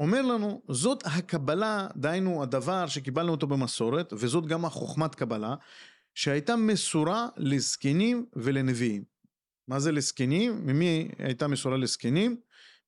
אומר 0.00 0.22
לנו, 0.22 0.62
זאת 0.68 1.02
הקבלה, 1.06 1.86
דהיינו 1.96 2.42
הדבר 2.42 2.86
שקיבלנו 2.86 3.30
אותו 3.30 3.46
במסורת, 3.46 4.12
וזאת 4.12 4.46
גם 4.46 4.64
החוכמת 4.64 5.14
קבלה, 5.14 5.54
שהייתה 6.14 6.56
מסורה 6.56 7.28
לזקנים 7.36 8.26
ולנביאים. 8.36 9.04
מה 9.68 9.80
זה 9.80 9.92
לזקנים? 9.92 10.66
ממי 10.66 11.08
הייתה 11.18 11.48
מסורה 11.48 11.76
לזקנים? 11.76 12.36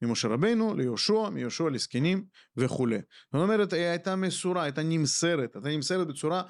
ממשה 0.03 0.29
רבנו 0.29 0.75
ליהושע, 0.75 1.29
מיהושע 1.29 1.69
לזקנים 1.69 2.25
וכולי. 2.57 2.99
זאת 3.33 3.43
אומרת, 3.43 3.73
היא 3.73 3.83
הייתה 3.83 4.17
מסורה, 4.17 4.63
הייתה 4.63 4.83
נמסרת, 4.83 5.57
הייתה 5.57 5.69
נמסרת 5.69 6.07
בצורה 6.07 6.43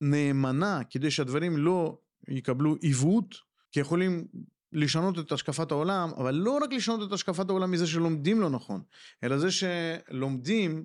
נאמנה, 0.00 0.80
כדי 0.90 1.10
שהדברים 1.10 1.56
לא 1.56 1.98
יקבלו 2.28 2.76
עיוות, 2.80 3.34
כי 3.72 3.80
יכולים 3.80 4.26
לשנות 4.72 5.18
את 5.18 5.32
השקפת 5.32 5.70
העולם, 5.70 6.10
אבל 6.16 6.34
לא 6.34 6.58
רק 6.62 6.72
לשנות 6.72 7.08
את 7.08 7.12
השקפת 7.12 7.48
העולם 7.48 7.70
מזה 7.70 7.86
שלומדים 7.86 8.40
לא 8.40 8.50
נכון, 8.50 8.82
אלא 9.24 9.38
זה 9.38 9.48
שלומדים, 9.50 10.84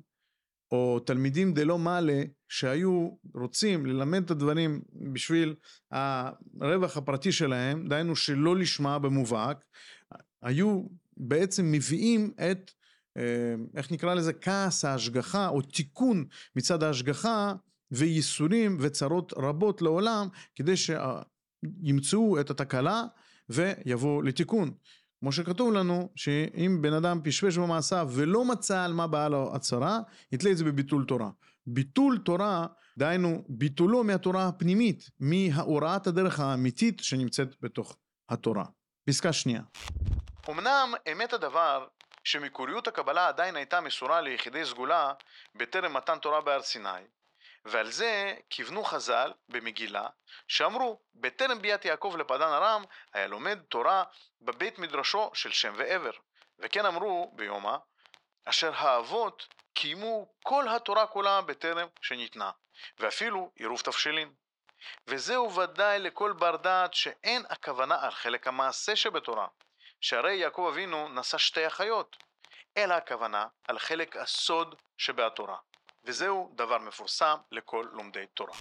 או 0.72 1.00
תלמידים 1.00 1.54
דלא 1.54 1.78
מעלה, 1.78 2.24
שהיו 2.50 3.10
רוצים 3.34 3.86
ללמד 3.86 4.24
את 4.24 4.32
הדברים 4.32 4.82
בשביל 5.14 5.56
הרווח 6.62 6.98
הפרטי 6.98 7.32
שלהם, 7.32 7.88
דהיינו 7.88 8.16
שלא 8.16 8.56
לשמה 8.56 9.00
במובהק, 9.00 9.66
היו 10.42 10.84
בעצם 11.18 11.72
מביאים 11.72 12.32
את, 12.52 12.72
אה, 13.18 13.56
איך 13.76 13.92
נקרא 13.92 14.14
לזה, 14.14 14.34
כעס 14.34 14.86
ההשגחה 14.86 15.48
או 15.48 15.62
תיקון 15.62 16.26
מצד 16.56 16.84
ההשגחה 16.84 17.54
וייסורים 17.92 18.78
וצרות 18.80 19.34
רבות 19.38 19.82
לעולם 19.82 20.28
כדי 20.56 20.74
שימצאו 20.78 22.40
את 22.40 22.50
התקלה 22.50 23.04
ויבואו 23.50 24.22
לתיקון. 24.22 24.72
כמו 25.20 25.32
שכתוב 25.32 25.74
לנו, 25.74 26.10
שאם 26.16 26.78
בן 26.82 26.94
אדם 26.94 27.20
פשפש 27.24 27.58
במעשיו 27.58 28.10
ולא 28.14 28.46
מצא 28.46 28.84
על 28.84 28.94
מה 28.94 29.08
באה 29.08 29.30
לו 29.30 29.56
הצרה, 29.56 30.00
יתלה 30.32 30.52
את 30.52 30.58
זה 30.58 30.64
בביטול 30.64 31.06
תורה. 31.06 31.30
ביטול 31.68 32.18
תורה, 32.18 32.68
דהיינו 32.98 33.44
ביטולו 33.50 34.04
מהתורה 34.04 34.48
הפנימית, 34.48 35.10
מההוראת 35.20 36.08
הדרך 36.08 36.40
האמיתית 36.40 37.00
שנמצאת 37.00 37.56
בתוך 37.62 37.98
התורה. 38.30 38.66
פסקה 39.06 39.34
שנייה. 39.34 39.62
אמנם 40.52 40.94
אמת 41.12 41.34
הדבר 41.34 41.88
שמקוריות 42.24 42.88
הקבלה 42.88 43.28
עדיין 43.28 43.56
הייתה 43.56 43.82
מסורה 43.82 44.22
ליחידי 44.22 44.66
סגולה 44.66 45.14
בטרם 45.56 45.94
מתן 45.94 46.20
תורה 46.20 46.42
בהר 46.42 46.62
סיני, 46.62 47.04
ועל 47.66 47.92
זה 47.92 48.36
כיוונו 48.50 48.84
חז"ל 48.84 49.34
במגילה, 49.50 50.08
שאמרו, 50.48 51.00
בטרם 51.16 51.62
ביאת 51.62 51.86
יעקב 51.86 52.16
לפדן 52.20 52.42
ארם, 52.42 52.84
היה 53.14 53.28
לומד 53.28 53.60
תורה 53.70 54.04
בבית 54.42 54.80
מדרשו 54.80 55.32
של 55.34 55.52
שם 55.52 55.74
ועבר. 55.78 56.12
וכן 56.60 56.86
אמרו 56.86 57.32
ביומא, 57.36 57.78
אשר 58.46 58.72
האבות 58.76 59.48
קיימו 59.74 60.34
כל 60.44 60.68
התורה 60.68 61.08
כולה 61.08 61.42
בטרם 61.42 61.88
שניתנה, 62.02 62.52
ואפילו 63.00 63.52
עירוב 63.56 63.82
תבשילין. 63.82 64.34
וזהו 65.08 65.56
ודאי 65.56 66.00
לכל 66.00 66.32
בר 66.32 66.56
דעת 66.56 66.94
שאין 66.94 67.46
הכוונה 67.50 68.02
על 68.02 68.12
חלק 68.12 68.48
המעשה 68.48 68.96
שבתורה, 68.96 69.48
שהרי 70.02 70.36
יעקב 70.36 70.70
אבינו 70.74 71.10
נשא 71.10 71.38
שתי 71.38 71.68
אחיות, 71.68 72.18
אלא 72.78 72.94
הכוונה 72.94 73.46
על 73.68 73.80
חלק 73.80 74.18
הסוד 74.18 74.76
שבהתורה, 74.98 75.58
וזהו 76.06 76.54
דבר 76.56 76.78
מפורסם 76.78 77.36
לכל 77.52 77.88
לומדי 77.94 78.26
תורה. 78.34 78.58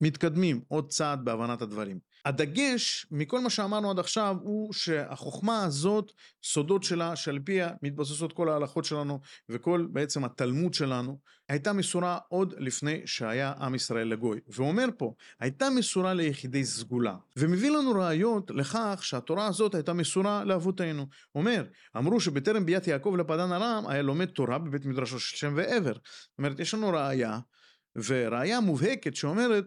מתקדמים 0.00 0.60
עוד 0.68 0.88
צעד 0.88 1.24
בהבנת 1.24 1.62
הדברים. 1.62 1.98
הדגש 2.24 3.06
מכל 3.10 3.40
מה 3.40 3.50
שאמרנו 3.50 3.90
עד 3.90 3.98
עכשיו 3.98 4.36
הוא 4.42 4.72
שהחוכמה 4.72 5.64
הזאת, 5.64 6.12
סודות 6.44 6.82
שלה, 6.82 7.16
שעל 7.16 7.38
פיה 7.44 7.70
מתבססות 7.82 8.32
כל 8.32 8.48
ההלכות 8.48 8.84
שלנו 8.84 9.20
וכל 9.48 9.86
בעצם 9.92 10.24
התלמוד 10.24 10.74
שלנו, 10.74 11.18
הייתה 11.48 11.72
מסורה 11.72 12.18
עוד 12.28 12.54
לפני 12.58 13.02
שהיה 13.06 13.52
עם 13.60 13.74
ישראל 13.74 14.08
לגוי. 14.08 14.40
ואומר 14.48 14.86
פה, 14.98 15.14
הייתה 15.40 15.70
מסורה 15.70 16.14
ליחידי 16.14 16.64
סגולה. 16.64 17.16
ומביא 17.36 17.70
לנו 17.70 17.90
ראיות 17.90 18.50
לכך 18.50 19.00
שהתורה 19.02 19.46
הזאת 19.46 19.74
הייתה 19.74 19.92
מסורה 19.92 20.44
לאבותינו. 20.44 21.06
אומר, 21.34 21.64
אמרו 21.96 22.20
שבטרם 22.20 22.66
ביאת 22.66 22.86
יעקב 22.86 23.14
לפדן 23.18 23.52
ארם 23.52 23.84
היה 23.88 24.02
לומד 24.02 24.26
תורה 24.26 24.58
בבית 24.58 24.84
מדרשו 24.84 25.20
של 25.20 25.36
שם 25.36 25.52
ועבר. 25.56 25.92
זאת 25.92 26.38
אומרת, 26.38 26.60
יש 26.60 26.74
לנו 26.74 26.88
ראיה, 26.88 27.38
וראיה 27.96 28.60
מובהקת 28.60 29.16
שאומרת, 29.16 29.64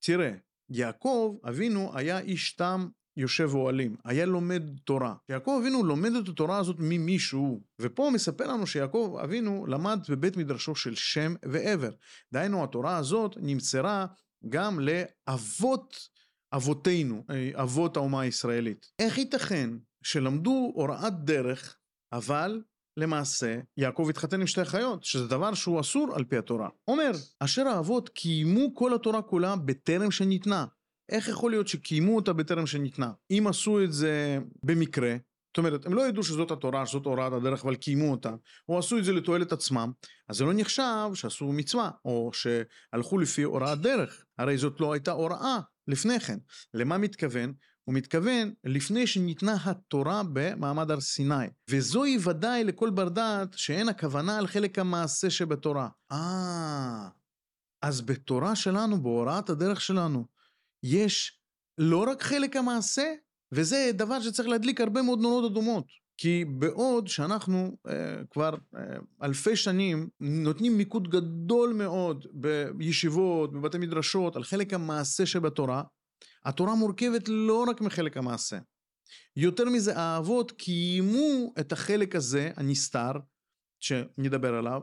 תראה, 0.00 0.32
יעקב 0.70 1.36
אבינו 1.48 1.90
היה 1.94 2.18
איש 2.18 2.52
תם 2.52 2.88
יושב 3.16 3.50
אוהלים, 3.54 3.96
היה 4.04 4.26
לומד 4.26 4.62
תורה. 4.84 5.14
יעקב 5.28 5.58
אבינו 5.62 5.84
לומד 5.84 6.12
את 6.14 6.28
התורה 6.28 6.58
הזאת 6.58 6.76
ממישהו, 6.78 7.62
ופה 7.80 8.10
מספר 8.14 8.46
לנו 8.46 8.66
שיעקב 8.66 9.18
אבינו 9.24 9.66
למד 9.66 9.98
בבית 10.08 10.36
מדרשו 10.36 10.74
של 10.74 10.94
שם 10.94 11.34
ועבר. 11.44 11.90
דהיינו 12.32 12.64
התורה 12.64 12.96
הזאת 12.96 13.36
נמסרה 13.40 14.06
גם 14.48 14.80
לאבות 14.80 16.08
אבותינו, 16.52 17.24
אבות 17.54 17.96
האומה 17.96 18.20
הישראלית. 18.20 18.86
איך 18.98 19.18
ייתכן 19.18 19.70
שלמדו 20.02 20.72
הוראת 20.74 21.24
דרך, 21.24 21.76
אבל 22.12 22.62
למעשה 22.96 23.58
יעקב 23.76 24.06
התחתן 24.10 24.40
עם 24.40 24.46
שתי 24.46 24.64
חיות, 24.64 25.04
שזה 25.04 25.26
דבר 25.26 25.54
שהוא 25.54 25.80
אסור 25.80 26.08
על 26.14 26.24
פי 26.24 26.36
התורה. 26.36 26.68
אומר, 26.88 27.10
אשר 27.40 27.68
האבות 27.68 28.08
קיימו 28.08 28.74
כל 28.74 28.94
התורה 28.94 29.22
כולה 29.22 29.56
בטרם 29.56 30.10
שניתנה. 30.10 30.64
איך 31.08 31.28
יכול 31.28 31.50
להיות 31.50 31.68
שקיימו 31.68 32.16
אותה 32.16 32.32
בטרם 32.32 32.66
שניתנה? 32.66 33.12
אם 33.30 33.46
עשו 33.48 33.84
את 33.84 33.92
זה 33.92 34.38
במקרה, 34.62 35.16
זאת 35.50 35.58
אומרת, 35.58 35.86
הם 35.86 35.94
לא 35.94 36.08
ידעו 36.08 36.22
שזאת 36.22 36.50
התורה, 36.50 36.86
שזאת 36.86 37.04
הוראת 37.04 37.32
הדרך, 37.32 37.64
אבל 37.64 37.76
קיימו 37.76 38.10
אותה, 38.10 38.34
או 38.68 38.78
עשו 38.78 38.98
את 38.98 39.04
זה 39.04 39.12
לתועלת 39.12 39.52
עצמם, 39.52 39.92
אז 40.28 40.36
זה 40.36 40.44
לא 40.44 40.52
נחשב 40.54 41.10
שעשו 41.14 41.52
מצווה, 41.52 41.90
או 42.04 42.30
שהלכו 42.32 43.18
לפי 43.18 43.42
הוראת 43.42 43.80
דרך. 43.80 44.24
הרי 44.38 44.58
זאת 44.58 44.80
לא 44.80 44.92
הייתה 44.92 45.12
הוראה 45.12 45.58
לפני 45.88 46.20
כן. 46.20 46.38
למה 46.74 46.98
מתכוון? 46.98 47.52
הוא 47.90 47.96
מתכוון 47.96 48.52
לפני 48.64 49.06
שניתנה 49.06 49.56
התורה 49.64 50.22
במעמד 50.32 50.90
הר 50.90 51.00
סיני. 51.00 51.46
וזוהי 51.70 52.18
ודאי 52.24 52.64
לכל 52.64 52.90
בר 52.90 53.08
דעת 53.08 53.48
שאין 53.56 53.88
הכוונה 53.88 54.38
על 54.38 54.46
חלק 54.46 54.78
המעשה 54.78 55.30
שבתורה. 55.30 55.88
אה, 56.12 57.08
אז 57.82 58.00
בתורה 58.00 58.56
שלנו, 58.56 59.02
בהוראת 59.02 59.50
הדרך 59.50 59.80
שלנו, 59.80 60.24
יש 60.82 61.40
לא 61.78 62.04
רק 62.10 62.22
חלק 62.22 62.56
המעשה, 62.56 63.14
וזה 63.52 63.90
דבר 63.94 64.20
שצריך 64.20 64.48
להדליק 64.48 64.80
הרבה 64.80 65.02
מאוד 65.02 65.20
נורות 65.20 65.52
אדומות. 65.52 65.84
כי 66.16 66.44
בעוד 66.44 67.08
שאנחנו 67.08 67.76
אה, 67.88 68.24
כבר 68.30 68.54
אה, 68.76 68.82
אלפי 69.22 69.56
שנים 69.56 70.08
נותנים 70.20 70.76
מיקוד 70.76 71.10
גדול 71.10 71.72
מאוד 71.72 72.26
בישיבות, 72.76 73.52
בבתי 73.52 73.78
מדרשות, 73.78 74.36
על 74.36 74.44
חלק 74.44 74.74
המעשה 74.74 75.26
שבתורה, 75.26 75.82
התורה 76.44 76.74
מורכבת 76.74 77.28
לא 77.28 77.64
רק 77.68 77.80
מחלק 77.80 78.16
המעשה. 78.16 78.58
יותר 79.36 79.64
מזה, 79.64 79.98
האבות 79.98 80.52
קיימו 80.52 81.52
את 81.60 81.72
החלק 81.72 82.16
הזה, 82.16 82.50
הנסתר, 82.56 83.12
שנדבר 83.80 84.54
עליו, 84.54 84.80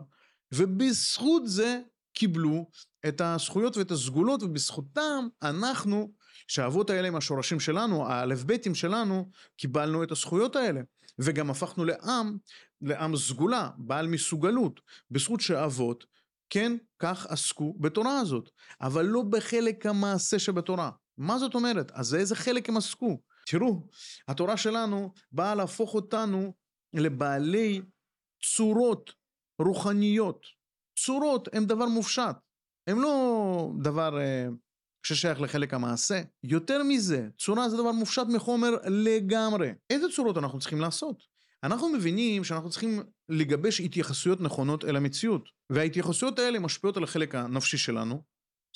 ובזכות 0.54 1.48
זה 1.48 1.80
קיבלו 2.14 2.70
את 3.08 3.22
הזכויות 3.22 3.78
ואת 3.78 3.92
הסגולות, 3.92 4.44
ובזכותם 4.44 5.28
אנחנו, 5.42 6.12
שהאבות 6.48 6.90
האלה 6.90 7.08
הם 7.08 7.16
השורשים 7.16 7.60
שלנו, 7.60 8.08
האלף 8.08 8.44
ביתים 8.44 8.76
שלנו, 8.76 9.30
קיבלנו 9.58 10.04
את 10.04 10.12
הזכויות 10.12 10.56
האלה. 10.56 10.82
וגם 11.20 11.50
הפכנו 11.50 11.86
לעם, 11.86 12.38
לעם 12.82 13.18
סגולה, 13.18 13.70
בעל 13.78 14.08
מסוגלות, 14.08 14.80
בזכות 15.12 15.42
שהאבות, 15.42 16.06
כן, 16.50 16.78
כך 17.00 17.26
עסקו 17.26 17.76
בתורה 17.80 18.20
הזאת, 18.20 18.50
אבל 18.82 19.06
לא 19.06 19.22
בחלק 19.22 19.86
המעשה 19.86 20.40
שבתורה. 20.40 20.92
מה 21.18 21.40
זאת 21.40 21.56
אומרת? 21.56 21.92
אז 21.92 22.16
איזה 22.16 22.36
חלק 22.36 22.70
הם 22.70 22.78
עסקו? 22.78 23.20
תראו, 23.48 23.88
התורה 24.28 24.58
שלנו 24.58 25.14
באה 25.32 25.56
להפוך 25.56 25.96
אותנו 25.96 26.54
לבעלי 26.94 27.82
צורות 28.56 29.12
רוחניות. 29.62 30.46
צורות 31.00 31.48
הן 31.54 31.66
דבר 31.66 31.86
מופשט, 31.86 32.36
הן 32.88 32.98
לא 32.98 33.72
דבר 33.84 34.20
אה, 34.20 34.48
ששייך 35.04 35.42
לחלק 35.42 35.74
המעשה. 35.74 36.22
יותר 36.44 36.84
מזה, 36.84 37.28
צורה 37.38 37.70
זה 37.70 37.78
דבר 37.78 37.92
מופשט 37.92 38.26
מחומר 38.30 38.70
לגמרי. 38.88 39.72
איזה 39.90 40.06
צורות 40.16 40.38
אנחנו 40.38 40.60
צריכים 40.60 40.82
לעשות? 40.82 41.24
אנחנו 41.64 41.90
מבינים 41.90 42.44
שאנחנו 42.44 42.70
צריכים 42.70 43.04
לגבש 43.30 43.82
התייחסויות 43.82 44.42
נכונות 44.42 44.86
אל 44.86 44.96
המציאות, 44.96 45.50
וההתייחסויות 45.70 46.40
האלה 46.40 46.60
משפיעות 46.60 46.98
על 46.98 47.04
החלק 47.04 47.36
הנפשי 47.36 47.78
שלנו, 47.78 48.24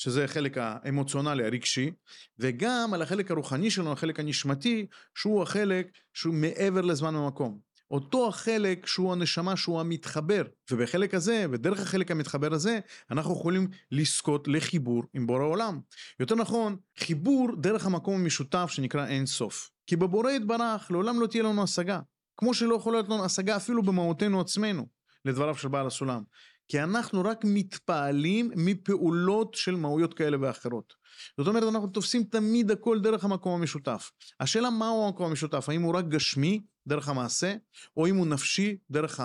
שזה 0.02 0.24
החלק 0.24 0.58
האמוציונלי 0.58 1.46
הרגשי, 1.46 1.92
וגם 2.40 2.94
על 2.94 3.02
החלק 3.02 3.32
הרוחני 3.32 3.72
שלנו, 3.72 3.92
החלק 3.92 4.20
הנשמתי, 4.20 4.86
שהוא 5.16 5.44
החלק 5.44 5.88
שהוא 6.14 6.34
מעבר 6.34 6.82
לזמן 6.82 7.16
ומקום. 7.16 7.60
אותו 7.92 8.28
החלק 8.28 8.86
שהוא 8.86 9.12
הנשמה, 9.12 9.58
שהוא 9.58 9.80
המתחבר, 9.80 10.44
ובחלק 10.72 11.14
הזה, 11.14 11.46
ודרך 11.52 11.80
החלק 11.80 12.12
המתחבר 12.12 12.54
הזה, 12.54 12.80
אנחנו 13.12 13.34
יכולים 13.34 13.68
לזכות 13.92 14.48
לחיבור 14.48 15.04
עם 15.14 15.28
בורא 15.28 15.44
עולם. 15.44 15.80
יותר 16.20 16.36
נכון, 16.36 16.78
חיבור 17.00 17.48
דרך 17.62 17.86
המקום 17.86 18.22
המשותף 18.22 18.70
שנקרא 18.72 19.08
אין 19.08 19.26
סוף. 19.26 19.70
כי 19.88 19.96
בבורא 19.96 20.32
יתברך 20.32 20.92
לעולם 20.92 21.22
לא 21.22 21.28
תהיה 21.28 21.44
לנו 21.44 21.64
השגה. 21.64 22.00
כמו 22.38 22.54
שלא 22.54 22.76
יכולה 22.76 22.98
להיות 22.98 23.10
לנו 23.10 23.26
השגה 23.26 23.56
אפילו 23.56 23.84
במהותנו 23.84 24.42
עצמנו, 24.42 24.88
לדבריו 25.26 25.56
של 25.56 25.68
בעל 25.68 25.88
הסולם. 25.88 26.24
כי 26.68 26.84
אנחנו 26.84 27.22
רק 27.22 27.42
מתפעלים 27.44 28.52
מפעולות 28.56 29.54
של 29.54 29.76
מהויות 29.76 30.14
כאלה 30.14 30.38
ואחרות. 30.42 30.94
זאת 31.38 31.48
אומרת, 31.48 31.64
אנחנו 31.64 31.88
תופסים 31.88 32.24
תמיד 32.24 32.72
הכל 32.72 33.00
דרך 33.00 33.24
המקום 33.24 33.60
המשותף. 33.60 34.12
השאלה 34.40 34.70
מהו 34.70 35.08
המקום 35.08 35.30
המשותף, 35.30 35.70
האם 35.70 35.82
הוא 35.82 35.96
רק 35.96 36.06
גשמי, 36.08 36.62
דרך 36.88 37.10
המעשה, 37.10 37.56
או 37.98 38.08
אם 38.08 38.16
הוא 38.16 38.28
נפשי, 38.28 38.78
דרך 38.92 39.20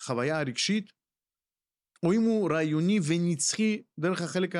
החוויה 0.00 0.40
הרגשית, 0.40 0.92
או 2.02 2.12
אם 2.12 2.22
הוא 2.22 2.50
רעיוני 2.50 3.00
ונצחי, 3.06 3.82
דרך 4.00 4.22
החלק 4.22 4.54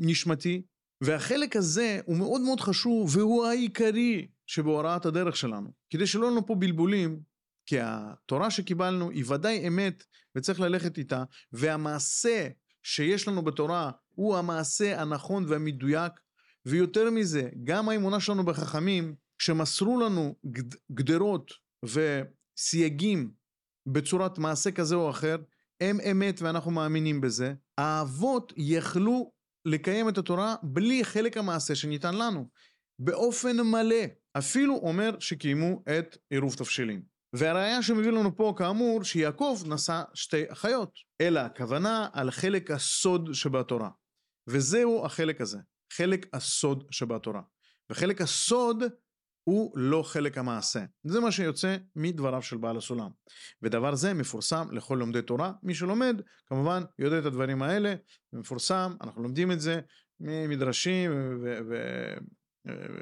הנשמתי. 0.00 0.62
והחלק 1.00 1.56
הזה 1.56 2.00
הוא 2.06 2.16
מאוד 2.16 2.40
מאוד 2.40 2.60
חשוב, 2.60 3.16
והוא 3.16 3.46
העיקרי 3.46 4.26
שבהוראת 4.46 5.06
הדרך 5.06 5.36
שלנו. 5.36 5.72
כדי 5.90 6.06
שלא 6.06 6.24
יהיו 6.24 6.30
לנו 6.30 6.46
פה 6.46 6.54
בלבולים, 6.54 7.20
כי 7.68 7.76
התורה 7.80 8.50
שקיבלנו 8.50 9.10
היא 9.10 9.24
ודאי 9.28 9.68
אמת 9.68 10.04
וצריך 10.36 10.60
ללכת 10.60 10.98
איתה, 10.98 11.24
והמעשה 11.52 12.48
שיש 12.82 13.28
לנו 13.28 13.42
בתורה 13.42 13.90
הוא 14.08 14.36
המעשה 14.36 15.00
הנכון 15.00 15.44
והמדויק, 15.48 16.12
ויותר 16.66 17.10
מזה, 17.10 17.48
גם 17.64 17.88
האמונה 17.88 18.20
שלנו 18.20 18.44
בחכמים, 18.44 19.14
שמסרו 19.38 20.00
לנו 20.00 20.34
גדרות 20.92 21.52
וסייגים 21.84 23.30
בצורת 23.86 24.38
מעשה 24.38 24.70
כזה 24.70 24.94
או 24.94 25.10
אחר, 25.10 25.36
הם 25.80 26.00
אמת 26.10 26.42
ואנחנו 26.42 26.70
מאמינים 26.70 27.20
בזה. 27.20 27.54
האבות 27.78 28.52
יכלו 28.56 29.32
לקיים 29.64 30.08
את 30.08 30.18
התורה 30.18 30.54
בלי 30.62 31.04
חלק 31.04 31.36
המעשה 31.36 31.74
שניתן 31.74 32.14
לנו, 32.14 32.48
באופן 32.98 33.60
מלא. 33.60 34.04
אפילו 34.38 34.74
אומר 34.74 35.10
שקיימו 35.20 35.82
את 35.98 36.16
עירוב 36.30 36.54
תבשילים. 36.54 37.17
והראיה 37.32 37.82
שמביא 37.82 38.10
לנו 38.10 38.36
פה 38.36 38.54
כאמור 38.56 39.04
שיעקב 39.04 39.62
נשא 39.66 40.02
שתי 40.14 40.52
אחיות, 40.52 40.92
אלא 41.20 41.40
הכוונה 41.40 42.08
על 42.12 42.30
חלק 42.30 42.70
הסוד 42.70 43.30
שבתורה. 43.32 43.90
וזהו 44.46 45.06
החלק 45.06 45.40
הזה, 45.40 45.58
חלק 45.92 46.26
הסוד 46.32 46.84
שבתורה. 46.90 47.42
וחלק 47.90 48.20
הסוד 48.20 48.84
הוא 49.44 49.72
לא 49.78 50.02
חלק 50.02 50.38
המעשה. 50.38 50.84
זה 51.04 51.20
מה 51.20 51.32
שיוצא 51.32 51.76
מדבריו 51.96 52.42
של 52.42 52.56
בעל 52.56 52.76
הסולם. 52.76 53.10
ודבר 53.62 53.94
זה 53.94 54.14
מפורסם 54.14 54.68
לכל 54.72 54.94
לומדי 54.94 55.22
תורה. 55.22 55.52
מי 55.62 55.74
שלומד, 55.74 56.22
כמובן, 56.46 56.82
יודע 56.98 57.18
את 57.18 57.24
הדברים 57.24 57.62
האלה, 57.62 57.94
מפורסם, 58.32 58.96
אנחנו 59.00 59.22
לומדים 59.22 59.52
את 59.52 59.60
זה 59.60 59.80
ממדרשים, 60.20 61.38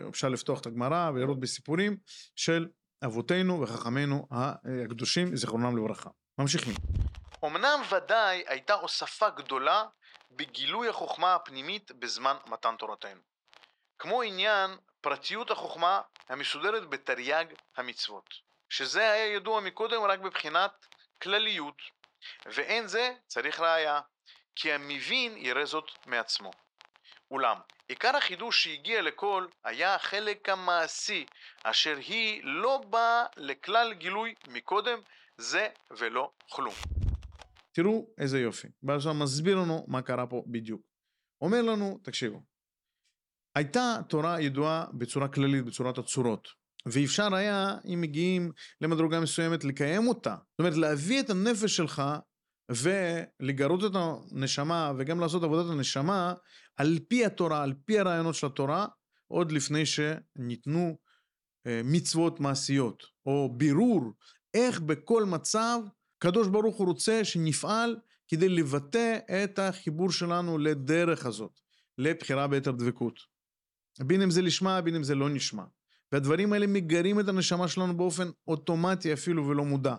ואפשר 0.04 0.28
לפתוח 0.28 0.60
את 0.60 0.66
הגמרא 0.66 1.10
ולראות 1.14 1.40
בסיפורים 1.40 1.96
של 2.36 2.68
אבותינו 3.04 3.60
וחכמינו 3.60 4.28
הקדושים, 4.30 5.36
זיכרונם 5.36 5.76
לברכה. 5.76 6.10
ממשיכים. 6.38 6.74
אמנם 7.44 7.80
ודאי 7.90 8.44
הייתה 8.46 8.74
הוספה 8.74 9.30
גדולה 9.30 9.84
בגילוי 10.30 10.88
החוכמה 10.88 11.34
הפנימית 11.34 11.92
בזמן 11.92 12.36
מתן 12.46 12.74
תורתנו. 12.78 13.20
כמו 13.98 14.22
עניין 14.22 14.70
פרטיות 15.00 15.50
החוכמה 15.50 16.00
המסודרת 16.28 16.88
בתרי"ג 16.88 17.44
המצוות, 17.76 18.34
שזה 18.68 19.10
היה 19.12 19.34
ידוע 19.34 19.60
מקודם 19.60 20.02
רק 20.02 20.18
בבחינת 20.18 20.86
כלליות, 21.22 21.82
ואין 22.46 22.86
זה 22.86 23.14
צריך 23.26 23.60
ראיה, 23.60 24.00
כי 24.56 24.72
המבין 24.72 25.36
יראה 25.36 25.66
זאת 25.66 25.90
מעצמו. 26.06 26.50
אולם, 27.30 27.56
עיקר 27.88 28.16
החידוש 28.16 28.64
שהגיע 28.64 29.02
לכל 29.02 29.46
היה 29.64 29.94
החלק 29.94 30.48
המעשי, 30.48 31.26
אשר 31.64 31.96
היא 31.96 32.40
לא 32.44 32.82
באה 32.90 33.24
לכלל 33.36 33.94
גילוי 33.94 34.34
מקודם, 34.48 34.98
זה 35.38 35.68
ולא 35.98 36.30
כלום. 36.50 36.74
תראו 37.72 38.06
איזה 38.18 38.40
יופי. 38.40 38.68
ועכשיו 38.82 39.14
מסביר 39.14 39.56
לנו 39.56 39.84
מה 39.88 40.02
קרה 40.02 40.26
פה 40.26 40.42
בדיוק. 40.46 40.80
אומר 41.40 41.62
לנו, 41.62 41.98
תקשיבו, 42.04 42.42
הייתה 43.56 43.96
תורה 44.08 44.40
ידועה 44.40 44.84
בצורה 44.98 45.28
כללית, 45.28 45.64
בצורת 45.64 45.98
הצורות, 45.98 46.48
ואפשר 46.86 47.34
היה, 47.34 47.74
אם 47.92 48.00
מגיעים 48.00 48.52
למדרגה 48.80 49.20
מסוימת, 49.20 49.64
לקיים 49.64 50.08
אותה. 50.08 50.36
זאת 50.50 50.58
אומרת, 50.58 50.76
להביא 50.76 51.20
את 51.20 51.30
הנפש 51.30 51.76
שלך 51.76 52.02
ולגרות 52.70 53.84
את 53.84 53.90
הנשמה 53.94 54.92
וגם 54.98 55.20
לעשות 55.20 55.42
עבודת 55.42 55.70
הנשמה 55.70 56.34
על 56.76 56.98
פי 57.08 57.24
התורה, 57.24 57.62
על 57.62 57.74
פי 57.84 57.98
הרעיונות 57.98 58.34
של 58.34 58.46
התורה, 58.46 58.86
עוד 59.28 59.52
לפני 59.52 59.86
שניתנו 59.86 60.98
אה, 61.66 61.80
מצוות 61.84 62.40
מעשיות, 62.40 63.02
או 63.26 63.54
בירור 63.56 64.12
איך 64.54 64.80
בכל 64.80 65.24
מצב 65.24 65.80
קדוש 66.18 66.48
ברוך 66.48 66.76
הוא 66.76 66.86
רוצה 66.86 67.24
שנפעל 67.24 67.96
כדי 68.28 68.48
לבטא 68.48 69.18
את 69.44 69.58
החיבור 69.58 70.10
שלנו 70.10 70.58
לדרך 70.58 71.26
הזאת, 71.26 71.60
לבחירה 71.98 72.46
ביתר 72.46 72.70
דבקות. 72.70 73.20
בין 74.00 74.22
אם 74.22 74.30
זה 74.30 74.42
לשמה, 74.42 74.80
בין 74.80 74.96
אם 74.96 75.02
זה 75.02 75.14
לא 75.14 75.28
נשמע. 75.28 75.64
והדברים 76.12 76.52
האלה 76.52 76.66
מגרים 76.66 77.20
את 77.20 77.28
הנשמה 77.28 77.68
שלנו 77.68 77.96
באופן 77.96 78.28
אוטומטי 78.48 79.12
אפילו 79.12 79.48
ולא 79.48 79.64
מודע. 79.64 79.94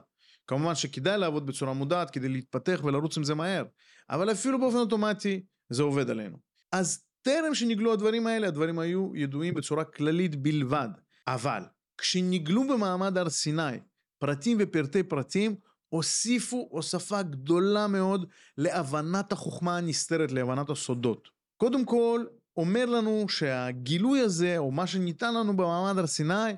כמובן 0.48 0.76
שכדאי 0.76 1.18
לעבוד 1.18 1.46
בצורה 1.46 1.74
מודעת 1.74 2.12
כדי 2.12 2.30
להתפתח 2.30 2.82
ולרוץ 2.84 3.18
עם 3.18 3.24
זה 3.24 3.36
מהר, 3.36 3.64
אבל 4.10 4.32
אפילו 4.32 4.60
באופן 4.60 4.78
אוטומטי 4.78 5.44
זה 5.70 5.84
עובד 5.84 6.10
עלינו. 6.10 6.38
אז 6.72 7.04
טרם 7.22 7.56
שנגלו 7.56 7.94
הדברים 7.94 8.28
האלה, 8.28 8.48
הדברים 8.48 8.80
היו 8.80 9.16
ידועים 9.16 9.54
בצורה 9.54 9.84
כללית 9.84 10.36
בלבד. 10.36 10.90
אבל 11.28 11.64
כשנגלו 11.98 12.68
במעמד 12.68 13.18
הר 13.18 13.30
סיני 13.30 13.80
פרטים 14.20 14.58
ופרטי 14.60 15.04
פרטים, 15.04 15.56
הוסיפו 15.90 16.68
הוספה 16.72 17.22
גדולה 17.22 17.88
מאוד 17.88 18.30
להבנת 18.58 19.32
החוכמה 19.32 19.78
הנסתרת, 19.78 20.32
להבנת 20.32 20.70
הסודות. 20.70 21.30
קודם 21.58 21.86
כל, 21.86 22.26
אומר 22.58 22.86
לנו 22.86 23.30
שהגילוי 23.30 24.20
הזה, 24.20 24.58
או 24.58 24.72
מה 24.72 24.88
שניתן 24.88 25.34
לנו 25.34 25.58
במעמד 25.58 25.98
הר 25.98 26.08
סיני, 26.08 26.54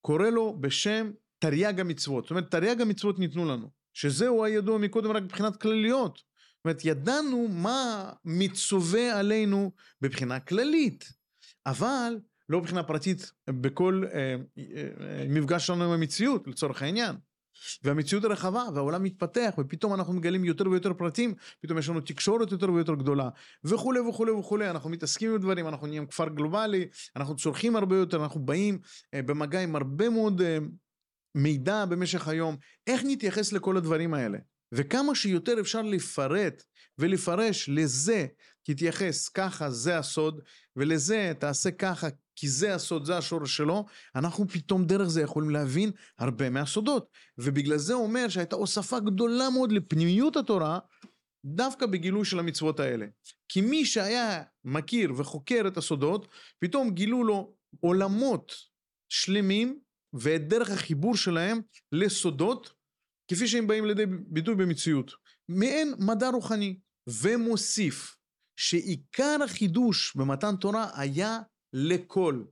קורא 0.00 0.28
לו 0.28 0.56
בשם 0.60 1.10
תרי"ג 1.40 1.80
המצוות. 1.80 2.24
זאת 2.24 2.30
אומרת, 2.30 2.50
תרי"ג 2.50 2.80
המצוות 2.80 3.18
ניתנו 3.18 3.44
לנו, 3.44 3.70
שזהו 3.92 4.44
הידוע 4.44 4.78
מקודם 4.78 5.10
רק 5.10 5.22
מבחינת 5.22 5.56
כלליות. 5.56 6.16
זאת 6.16 6.64
אומרת, 6.64 6.84
ידענו 6.84 7.48
מה 7.48 8.12
מצווה 8.24 9.18
עלינו 9.18 9.70
מבחינה 10.02 10.40
כללית, 10.40 11.12
אבל 11.66 12.18
לא 12.48 12.60
מבחינה 12.60 12.82
פרטית 12.82 13.32
בכל 13.50 14.02
אה, 14.12 14.18
אה, 14.18 14.34
אה, 15.00 15.24
מפגש 15.28 15.66
שלנו 15.66 15.84
עם 15.84 15.90
המציאות, 15.90 16.48
לצורך 16.48 16.82
העניין. 16.82 17.16
והמציאות 17.84 18.24
רחבה 18.24 18.64
והעולם 18.74 19.02
מתפתח 19.02 19.54
ופתאום 19.58 19.94
אנחנו 19.94 20.12
מגלים 20.12 20.44
יותר 20.44 20.70
ויותר 20.70 20.94
פרטים 20.94 21.34
פתאום 21.60 21.78
יש 21.78 21.88
לנו 21.88 22.00
תקשורת 22.00 22.52
יותר 22.52 22.72
ויותר 22.72 22.94
גדולה 22.94 23.28
וכולי 23.64 24.00
וכולי 24.00 24.32
וכולי 24.32 24.70
אנחנו 24.70 24.90
מתעסקים 24.90 25.30
עם 25.30 25.38
דברים 25.38 25.68
אנחנו 25.68 25.86
נהיים 25.86 26.06
כפר 26.06 26.28
גלובלי 26.28 26.88
אנחנו 27.16 27.36
צורכים 27.36 27.76
הרבה 27.76 27.96
יותר 27.96 28.22
אנחנו 28.22 28.40
באים 28.40 28.78
אה, 29.14 29.22
במגע 29.22 29.60
עם 29.60 29.76
הרבה 29.76 30.08
מאוד 30.08 30.40
אה, 30.40 30.58
מידע 31.34 31.84
במשך 31.84 32.28
היום 32.28 32.56
איך 32.86 33.02
נתייחס 33.04 33.52
לכל 33.52 33.76
הדברים 33.76 34.14
האלה 34.14 34.38
וכמה 34.72 35.14
שיותר 35.14 35.60
אפשר 35.60 35.82
לפרט 35.82 36.62
ולפרש 36.98 37.68
לזה 37.68 38.26
תתייחס 38.62 39.28
ככה 39.28 39.70
זה 39.70 39.98
הסוד 39.98 40.40
ולזה 40.76 41.32
תעשה 41.38 41.70
ככה 41.70 42.08
כי 42.36 42.48
זה 42.48 42.74
הסוד, 42.74 43.04
זה 43.04 43.18
השורש 43.18 43.56
שלו, 43.56 43.86
אנחנו 44.14 44.48
פתאום 44.48 44.84
דרך 44.84 45.08
זה 45.08 45.22
יכולים 45.22 45.50
להבין 45.50 45.90
הרבה 46.18 46.50
מהסודות. 46.50 47.08
ובגלל 47.38 47.76
זה 47.76 47.94
אומר 47.94 48.28
שהייתה 48.28 48.56
הוספה 48.56 49.00
גדולה 49.00 49.50
מאוד 49.50 49.72
לפנימיות 49.72 50.36
התורה, 50.36 50.78
דווקא 51.44 51.86
בגילוי 51.86 52.24
של 52.24 52.38
המצוות 52.38 52.80
האלה. 52.80 53.06
כי 53.48 53.60
מי 53.60 53.84
שהיה 53.84 54.42
מכיר 54.64 55.12
וחוקר 55.16 55.64
את 55.66 55.76
הסודות, 55.76 56.28
פתאום 56.58 56.90
גילו 56.90 57.24
לו 57.24 57.54
עולמות 57.80 58.52
שלמים 59.08 59.80
ואת 60.12 60.48
דרך 60.48 60.70
החיבור 60.70 61.16
שלהם 61.16 61.60
לסודות, 61.92 62.72
כפי 63.30 63.48
שהם 63.48 63.66
באים 63.66 63.84
לידי 63.84 64.06
ביטוי 64.06 64.54
במציאות. 64.54 65.12
מעין 65.48 65.94
מדע 65.98 66.28
רוחני. 66.28 66.76
ומוסיף 67.22 68.16
שעיקר 68.56 69.36
החידוש 69.44 70.16
במתן 70.16 70.56
תורה 70.56 70.90
היה 70.94 71.38
לכל. 71.72 72.44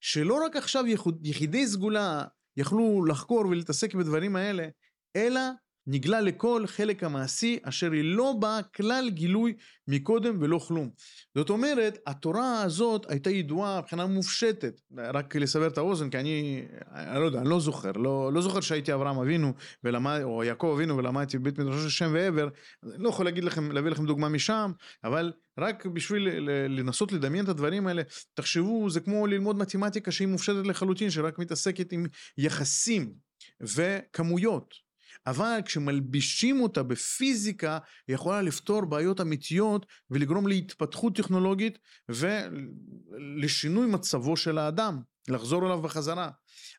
שלא 0.00 0.44
רק 0.44 0.56
עכשיו 0.56 0.84
יחידי 1.22 1.66
סגולה 1.66 2.24
יכלו 2.56 3.04
לחקור 3.04 3.46
ולהתעסק 3.46 3.94
בדברים 3.94 4.36
האלה, 4.36 4.68
אלא 5.16 5.40
נגלה 5.86 6.20
לכל 6.20 6.66
חלק 6.66 7.04
המעשי 7.04 7.58
אשר 7.62 7.92
היא 7.92 8.04
לא 8.04 8.32
באה 8.40 8.62
כלל 8.62 9.10
גילוי 9.10 9.54
מקודם 9.88 10.36
ולא 10.40 10.58
כלום. 10.58 10.90
זאת 11.34 11.50
אומרת, 11.50 11.98
התורה 12.06 12.62
הזאת 12.62 13.10
הייתה 13.10 13.30
ידועה 13.30 13.80
מבחינה 13.80 14.06
מופשטת. 14.06 14.80
רק 14.98 15.36
לסבר 15.36 15.66
את 15.66 15.78
האוזן, 15.78 16.10
כי 16.10 16.18
אני, 16.18 16.64
אני 16.90 17.20
לא 17.20 17.24
יודע, 17.24 17.40
אני 17.40 17.48
לא 17.48 17.60
זוכר, 17.60 17.92
לא, 17.92 18.32
לא 18.32 18.42
זוכר 18.42 18.60
שהייתי 18.60 18.94
אברהם 18.94 19.18
אבינו 19.18 19.52
ולמד, 19.84 20.20
או 20.22 20.44
יעקב 20.44 20.72
אבינו 20.74 20.96
ולמדתי 20.96 21.38
בבית 21.38 21.58
מדרשו 21.58 21.82
של 21.82 21.88
שם 21.88 22.10
ועבר, 22.14 22.48
לא 22.82 23.08
יכול 23.08 23.24
להגיד 23.24 23.44
לכם, 23.44 23.72
להביא 23.72 23.90
לכם 23.90 24.06
דוגמה 24.06 24.28
משם, 24.28 24.72
אבל 25.04 25.32
רק 25.58 25.86
בשביל 25.86 26.28
לנסות 26.68 27.12
לדמיין 27.12 27.44
את 27.44 27.48
הדברים 27.48 27.86
האלה, 27.86 28.02
תחשבו, 28.34 28.90
זה 28.90 29.00
כמו 29.00 29.26
ללמוד 29.26 29.58
מתמטיקה 29.58 30.12
שהיא 30.12 30.28
מופשטת 30.28 30.66
לחלוטין, 30.66 31.10
שרק 31.10 31.38
מתעסקת 31.38 31.92
עם 31.92 32.06
יחסים 32.38 33.12
וכמויות. 33.60 34.85
אבל 35.26 35.60
כשמלבישים 35.64 36.60
אותה 36.60 36.82
בפיזיקה, 36.82 37.78
היא 38.08 38.14
יכולה 38.14 38.42
לפתור 38.42 38.84
בעיות 38.84 39.20
אמיתיות 39.20 39.86
ולגרום 40.10 40.46
להתפתחות 40.46 41.16
טכנולוגית 41.16 41.78
ולשינוי 42.08 43.86
מצבו 43.86 44.36
של 44.36 44.58
האדם, 44.58 45.00
לחזור 45.28 45.66
אליו 45.66 45.82
בחזרה. 45.82 46.30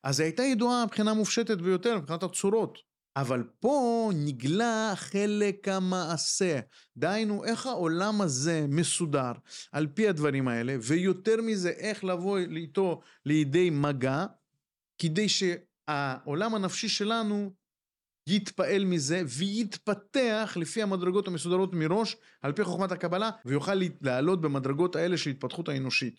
אז 0.03 0.19
היא 0.19 0.25
הייתה 0.25 0.43
ידועה 0.43 0.85
מבחינה 0.85 1.13
מופשטת 1.13 1.57
ביותר, 1.57 1.97
מבחינת 1.97 2.23
הצורות. 2.23 2.87
אבל 3.15 3.43
פה 3.59 4.11
נגלה 4.15 4.93
חלק 4.95 5.67
המעשה. 5.67 6.59
דהיינו, 6.97 7.43
איך 7.43 7.65
העולם 7.65 8.21
הזה 8.21 8.65
מסודר 8.69 9.31
על 9.71 9.87
פי 9.87 10.07
הדברים 10.07 10.47
האלה, 10.47 10.75
ויותר 10.81 11.41
מזה, 11.41 11.69
איך 11.69 12.03
לבוא 12.03 12.37
איתו 12.37 13.01
לידי 13.25 13.69
מגע, 13.69 14.25
כדי 14.97 15.27
שהעולם 15.29 16.55
הנפשי 16.55 16.89
שלנו 16.89 17.53
יתפעל 18.29 18.85
מזה 18.85 19.21
ויתפתח 19.27 20.57
לפי 20.59 20.81
המדרגות 20.81 21.27
המסודרות 21.27 21.73
מראש 21.73 22.15
על 22.41 22.51
פי 22.51 22.63
חוכמת 22.63 22.91
הקבלה 22.91 23.29
ויוכל 23.45 23.81
לעלות 24.01 24.41
במדרגות 24.41 24.95
האלה 24.95 25.17
של 25.17 25.29
התפתחות 25.29 25.69
האנושית. 25.69 26.15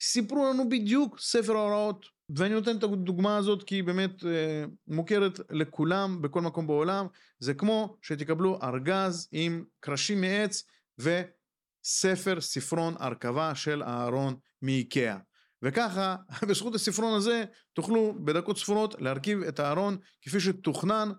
סיפרו 0.00 0.44
לנו 0.44 0.68
בדיוק 0.68 1.20
ספר 1.20 1.56
ההוראות 1.56 2.06
ואני 2.36 2.54
נותן 2.54 2.76
את 2.76 2.82
הדוגמה 2.82 3.36
הזאת 3.36 3.62
כי 3.62 3.74
היא 3.74 3.84
באמת 3.84 4.24
אה, 4.24 4.64
מוכרת 4.88 5.40
לכולם 5.50 6.22
בכל 6.22 6.40
מקום 6.40 6.66
בעולם 6.66 7.06
זה 7.38 7.54
כמו 7.54 7.96
שתקבלו 8.02 8.58
ארגז 8.62 9.28
עם 9.32 9.64
קרשים 9.80 10.20
מעץ 10.20 10.64
וספר 10.98 12.40
ספרון 12.40 12.94
הרכבה 12.98 13.54
של 13.54 13.82
אהרון 13.82 14.36
מאיקאה 14.62 15.16
וככה 15.62 16.16
בזכות 16.48 16.74
הספרון 16.74 17.14
הזה 17.14 17.44
תוכלו 17.72 18.14
בדקות 18.24 18.58
ספורות 18.58 18.94
להרכיב 19.00 19.42
את 19.42 19.60
הארון 19.60 19.96
כפי 20.22 20.40
שתוכנן 20.40 21.12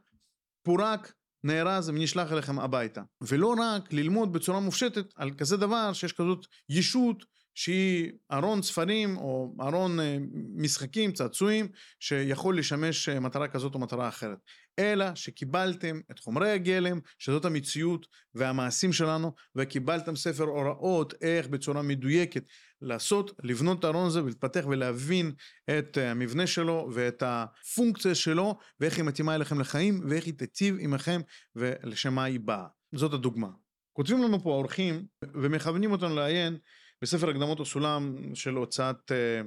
פורק, 0.69 1.13
נארז 1.43 1.89
ונשלח 1.89 2.31
אליכם 2.31 2.59
הביתה. 2.59 3.01
ולא 3.21 3.55
רק 3.59 3.93
ללמוד 3.93 4.33
בצורה 4.33 4.59
מופשטת 4.59 5.13
על 5.15 5.31
כזה 5.37 5.57
דבר 5.57 5.93
שיש 5.93 6.13
כזאת 6.13 6.45
ישות 6.69 7.25
שהיא 7.55 8.11
ארון 8.31 8.61
ספרים 8.61 9.17
או 9.17 9.55
ארון 9.61 9.99
אה, 9.99 10.17
משחקים, 10.55 11.11
צעצועים, 11.11 11.67
שיכול 11.99 12.57
לשמש 12.57 13.09
אה, 13.09 13.19
מטרה 13.19 13.47
כזאת 13.47 13.75
או 13.75 13.79
מטרה 13.79 14.07
אחרת. 14.07 14.37
אלא 14.79 15.15
שקיבלתם 15.15 15.99
את 16.11 16.19
חומרי 16.19 16.51
הגלם, 16.51 16.99
שזאת 17.19 17.45
המציאות 17.45 18.07
והמעשים 18.35 18.93
שלנו, 18.93 19.31
וקיבלתם 19.55 20.15
ספר 20.15 20.43
הוראות 20.43 21.13
איך 21.21 21.47
בצורה 21.47 21.81
מדויקת 21.81 22.43
לעשות, 22.81 23.31
לבנות 23.43 23.79
את 23.79 23.83
הארון 23.83 24.07
הזה 24.07 24.23
ולהתפתח 24.23 24.65
ולהבין 24.67 25.31
את 25.69 25.97
אה, 25.97 26.11
המבנה 26.11 26.47
שלו 26.47 26.89
ואת 26.93 27.23
הפונקציה 27.25 28.15
שלו, 28.15 28.57
ואיך 28.79 28.97
היא 28.97 29.05
מתאימה 29.05 29.35
אליכם 29.35 29.59
לחיים, 29.59 30.01
ואיך 30.09 30.25
היא 30.25 30.33
תיטיב 30.33 30.75
עמכם 30.79 31.21
ולשם 31.55 32.13
מה 32.13 32.23
היא 32.23 32.39
באה. 32.39 32.67
זאת 32.95 33.13
הדוגמה. 33.13 33.49
כותבים 33.93 34.23
לנו 34.23 34.43
פה 34.43 34.53
האורחים 34.53 35.05
ומכוונים 35.33 35.91
אותנו 35.91 36.15
לעיין 36.15 36.57
בספר 37.01 37.29
הקדמות 37.29 37.59
הסולם 37.59 38.15
של 38.35 38.53
הוצאת 38.53 39.11
אה, 39.11 39.41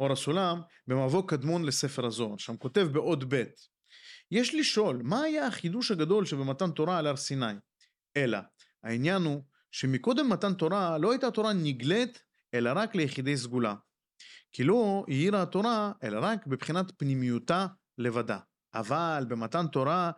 אור 0.00 0.12
הסולם, 0.12 0.60
במבוא 0.86 1.28
קדמון 1.28 1.64
לספר 1.64 2.06
הזוהר, 2.06 2.36
שם 2.36 2.56
כותב 2.56 2.88
בעוד 2.92 3.34
ב' 3.34 3.44
יש 4.30 4.54
לשאול, 4.54 5.00
מה 5.04 5.22
היה 5.22 5.46
החידוש 5.46 5.90
הגדול 5.90 6.24
שבמתן 6.24 6.70
תורה 6.70 6.98
על 6.98 7.06
הר 7.06 7.16
סיני? 7.16 7.54
אלא, 8.16 8.38
העניין 8.84 9.22
הוא 9.22 9.42
שמקודם 9.74 10.28
מתן 10.28 10.54
תורה 10.54 10.98
לא 10.98 11.10
הייתה 11.10 11.30
תורה 11.30 11.52
נגלית, 11.52 12.22
אלא 12.54 12.70
רק 12.74 12.94
ליחידי 12.94 13.36
סגולה. 13.36 13.74
כי 14.52 14.64
לא 14.64 15.04
האירה 15.08 15.42
התורה, 15.42 15.92
אלא 16.02 16.18
רק 16.22 16.46
בבחינת 16.46 16.92
פנימיותה 16.96 17.66
לבדה. 17.98 18.38
אבל 18.74 19.24
במתן 19.28 19.66
תורה 19.66 20.10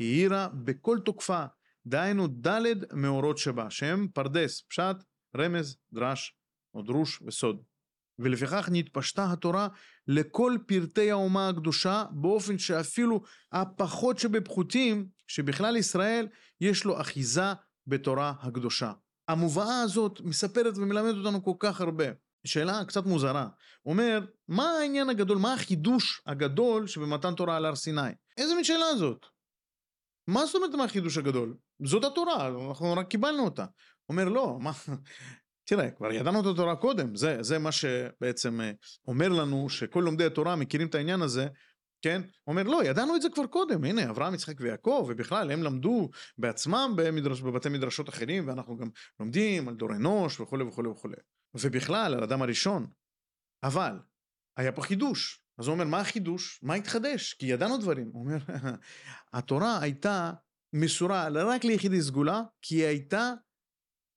האירה 0.00 0.48
בכל 0.48 0.98
תוקפה, 1.04 1.44
דהיינו 1.86 2.26
ד' 2.26 2.62
מאורות 2.92 3.38
שבה, 3.38 3.70
שהם 3.70 4.08
פרדס, 4.14 4.62
פשט, 4.68 4.96
רמז, 5.36 5.76
דרש, 5.92 6.36
או 6.74 6.82
דרוש 6.82 7.22
וסוד. 7.26 7.62
ולפיכך 8.18 8.68
נתפשטה 8.72 9.32
התורה 9.32 9.68
לכל 10.08 10.58
פרטי 10.66 11.10
האומה 11.10 11.48
הקדושה 11.48 12.04
באופן 12.10 12.58
שאפילו 12.58 13.22
הפחות 13.52 14.18
שבפחותים 14.18 15.08
שבכלל 15.26 15.76
ישראל 15.76 16.28
יש 16.60 16.84
לו 16.84 17.00
אחיזה 17.00 17.52
בתורה 17.86 18.34
הקדושה. 18.40 18.92
המובאה 19.28 19.80
הזאת 19.80 20.20
מספרת 20.20 20.76
ומלמדת 20.76 21.16
אותנו 21.16 21.44
כל 21.44 21.54
כך 21.58 21.80
הרבה. 21.80 22.04
שאלה 22.46 22.84
קצת 22.84 23.06
מוזרה. 23.06 23.48
אומר, 23.86 24.26
מה 24.48 24.70
העניין 24.70 25.10
הגדול, 25.10 25.38
מה 25.38 25.54
החידוש 25.54 26.22
הגדול 26.26 26.86
שבמתן 26.86 27.34
תורה 27.34 27.56
על 27.56 27.64
הר 27.64 27.74
סיני? 27.74 28.10
איזה 28.36 28.54
מין 28.54 28.64
שאלה 28.64 28.96
זאת? 28.98 29.26
מה 30.26 30.46
זאת 30.46 30.54
אומרת 30.54 30.74
מה 30.74 30.84
החידוש 30.84 31.18
הגדול? 31.18 31.56
זאת 31.84 32.04
התורה, 32.04 32.48
אנחנו 32.68 32.92
רק 32.92 33.08
קיבלנו 33.08 33.44
אותה. 33.44 33.64
אומר 34.08 34.28
לא, 34.28 34.58
מה, 34.60 34.72
תראה, 35.68 35.90
כבר 35.90 36.12
ידענו 36.12 36.40
את 36.40 36.46
התורה 36.46 36.76
קודם, 36.76 37.16
זה, 37.16 37.42
זה 37.42 37.58
מה 37.58 37.72
שבעצם 37.72 38.60
אה, 38.60 38.72
אומר 39.08 39.28
לנו 39.28 39.68
שכל 39.68 40.00
לומדי 40.00 40.24
התורה 40.24 40.56
מכירים 40.56 40.88
את 40.88 40.94
העניין 40.94 41.22
הזה, 41.22 41.48
כן? 42.04 42.22
אומר 42.46 42.62
לא, 42.62 42.84
ידענו 42.84 43.16
את 43.16 43.22
זה 43.22 43.28
כבר 43.30 43.46
קודם, 43.46 43.84
הנה 43.84 44.10
אברהם, 44.10 44.34
יצחק 44.34 44.60
ויעקב, 44.60 45.06
ובכלל 45.08 45.50
הם 45.50 45.62
למדו 45.62 46.10
בעצמם 46.38 46.92
במדרש, 46.96 47.40
בבתי 47.40 47.68
מדרשות 47.68 48.08
אחרים, 48.08 48.48
ואנחנו 48.48 48.76
גם 48.76 48.90
לומדים 49.20 49.68
על 49.68 49.74
דור 49.74 49.92
אנוש 49.92 50.40
וכולי 50.40 50.64
וכולי 50.64 50.88
וכולי, 50.88 51.16
ובכלל 51.54 52.14
על 52.14 52.22
אדם 52.22 52.42
הראשון. 52.42 52.86
אבל, 53.62 53.98
היה 54.56 54.72
פה 54.72 54.82
חידוש, 54.82 55.44
אז 55.58 55.66
הוא 55.66 55.72
אומר, 55.72 55.84
מה 55.84 56.00
החידוש? 56.00 56.60
מה 56.62 56.74
התחדש? 56.74 57.34
כי 57.34 57.46
ידענו 57.46 57.78
דברים. 57.78 58.10
הוא 58.12 58.24
אומר, 58.24 58.38
התורה 59.32 59.80
הייתה 59.80 60.32
מסורה 60.72 61.28
רק 61.28 61.64
ליחידי 61.64 62.02
סגולה, 62.02 62.42
כי 62.62 62.74
היא 62.74 62.86
הייתה 62.86 63.32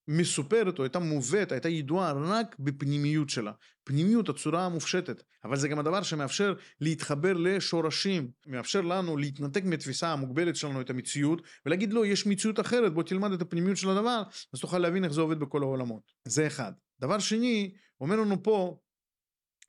מסופרת 0.08 0.80
או 0.80 0.84
הייתה 0.84 1.00
מובאת, 1.00 1.52
הייתה 1.52 1.70
ידועה 1.70 2.12
רק 2.12 2.56
בפנימיות 2.60 3.30
שלה. 3.30 3.52
פנימיות, 3.84 4.30
הצורה 4.30 4.65
המופשטת. 4.65 5.24
אבל 5.43 5.58
זה 5.58 5.67
גם 5.67 5.80
הדבר 5.80 6.04
שמאפשר 6.04 6.54
להתחבר 6.82 7.34
לשורשים, 7.34 8.32
מאפשר 8.48 8.82
לנו 8.82 9.17
להתנתק 9.17 9.63
מהתפיסה 9.63 10.13
המוגבלת 10.13 10.56
שלנו 10.56 10.82
את 10.82 10.89
המציאות, 10.89 11.41
ולהגיד 11.65 11.93
לא, 11.93 12.06
יש 12.06 12.28
מציאות 12.28 12.60
אחרת, 12.60 12.93
בוא 12.93 13.04
תלמד 13.04 13.32
את 13.32 13.41
הפנימיות 13.41 13.78
של 13.78 13.89
הדבר, 13.89 14.24
אז 14.54 14.60
תוכל 14.60 14.80
להבין 14.80 15.04
איך 15.04 15.13
זה 15.13 15.22
עובד 15.22 15.39
בכל 15.39 15.62
העולמות. 15.63 16.12
זה 16.28 16.48
אחד. 16.48 16.72
דבר 17.02 17.20
שני, 17.20 17.76
אומר 18.02 18.15
לנו 18.15 18.43
פה, 18.43 18.78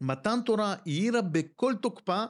מתן 0.00 0.38
תורה 0.46 0.74
האירה 0.78 1.22
בכל 1.22 1.74
תוקפה, 1.82 2.24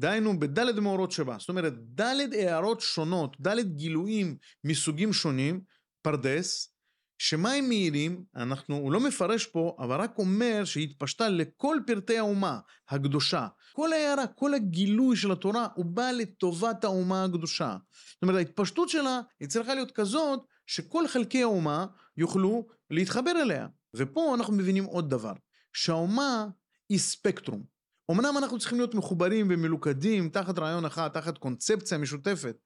דהיינו 0.00 0.40
בדלת 0.40 0.74
מאורות 0.74 1.12
שבה. 1.12 1.36
זאת 1.38 1.48
אומרת, 1.48 1.72
דלת 1.78 2.32
הערות 2.32 2.80
שונות, 2.80 3.36
דלת 3.40 3.76
גילויים 3.76 4.36
מסוגים 4.64 5.12
שונים, 5.12 5.60
פרדס, 6.02 6.73
שמה 7.18 7.52
הם 7.52 7.68
מאירים, 7.68 8.24
אנחנו, 8.36 8.76
הוא 8.76 8.92
לא 8.92 9.00
מפרש 9.00 9.46
פה, 9.46 9.76
אבל 9.78 10.00
רק 10.00 10.18
אומר 10.18 10.64
שהיא 10.64 10.88
התפשטה 10.88 11.28
לכל 11.28 11.76
פרטי 11.86 12.18
האומה 12.18 12.58
הקדושה. 12.88 13.46
כל 13.72 13.92
ההערה, 13.92 14.26
כל 14.26 14.54
הגילוי 14.54 15.16
של 15.16 15.32
התורה, 15.32 15.66
הוא 15.74 15.84
בא 15.84 16.10
לטובת 16.10 16.84
האומה 16.84 17.24
הקדושה. 17.24 17.76
זאת 18.14 18.22
אומרת, 18.22 18.36
ההתפשטות 18.36 18.88
שלה, 18.88 19.20
היא 19.40 19.48
צריכה 19.48 19.74
להיות 19.74 19.90
כזאת, 19.90 20.40
שכל 20.66 21.08
חלקי 21.08 21.42
האומה 21.42 21.86
יוכלו 22.16 22.66
להתחבר 22.90 23.42
אליה. 23.42 23.66
ופה 23.96 24.34
אנחנו 24.34 24.52
מבינים 24.52 24.84
עוד 24.84 25.10
דבר, 25.10 25.32
שהאומה 25.72 26.46
היא 26.88 26.98
ספקטרום. 26.98 27.62
אמנם 28.10 28.38
אנחנו 28.38 28.58
צריכים 28.58 28.78
להיות 28.78 28.94
מחוברים 28.94 29.46
ומלוכדים 29.50 30.28
תחת 30.28 30.58
רעיון 30.58 30.84
אחד, 30.84 31.08
תחת 31.08 31.38
קונספציה 31.38 31.98
משותפת. 31.98 32.56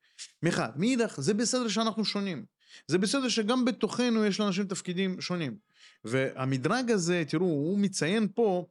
מחד. 0.42 0.70
מאידך, 0.76 1.20
זה 1.20 1.34
בסדר 1.34 1.68
שאנחנו 1.68 2.04
שונים. 2.04 2.44
זה 2.86 2.98
בסדר 2.98 3.28
שגם 3.28 3.64
בתוכנו 3.64 4.24
יש 4.24 4.40
לאנשים 4.40 4.64
תפקידים 4.64 5.20
שונים. 5.20 5.56
והמדרג 6.04 6.90
הזה, 6.90 7.22
תראו, 7.28 7.46
הוא 7.46 7.78
מציין 7.78 8.28
פה 8.34 8.66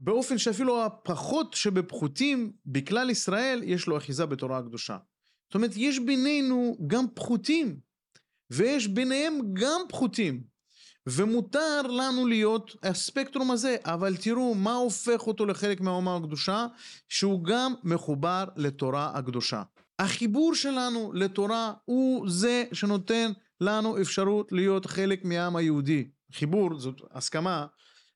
באופן 0.00 0.38
שאפילו 0.38 0.84
הפחות 0.84 1.54
שבפחותים 1.54 2.52
בכלל 2.66 3.10
ישראל, 3.10 3.62
יש 3.64 3.86
לו 3.86 3.96
אחיזה 3.96 4.26
בתורה 4.26 4.58
הקדושה. 4.58 4.96
זאת 5.48 5.54
אומרת, 5.54 5.70
יש 5.76 5.98
בינינו 5.98 6.76
גם 6.86 7.04
פחותים, 7.14 7.76
ויש 8.50 8.86
ביניהם 8.86 9.38
גם 9.52 9.80
פחותים. 9.88 10.52
ומותר 11.06 11.82
לנו 11.82 12.26
להיות 12.26 12.76
הספקטרום 12.82 13.50
הזה, 13.50 13.76
אבל 13.84 14.16
תראו 14.16 14.54
מה 14.54 14.74
הופך 14.74 15.26
אותו 15.26 15.46
לחלק 15.46 15.80
מהאומה 15.80 16.16
הקדושה, 16.16 16.66
שהוא 17.08 17.44
גם 17.44 17.74
מחובר 17.84 18.44
לתורה 18.56 19.10
הקדושה. 19.14 19.62
החיבור 20.02 20.54
שלנו 20.54 21.12
לתורה 21.14 21.72
הוא 21.84 22.30
זה 22.30 22.64
שנותן 22.72 23.32
לנו 23.60 24.00
אפשרות 24.00 24.52
להיות 24.52 24.86
חלק 24.86 25.24
מהעם 25.24 25.56
היהודי. 25.56 26.08
חיבור, 26.32 26.78
זאת 26.78 27.00
הסכמה, 27.10 27.66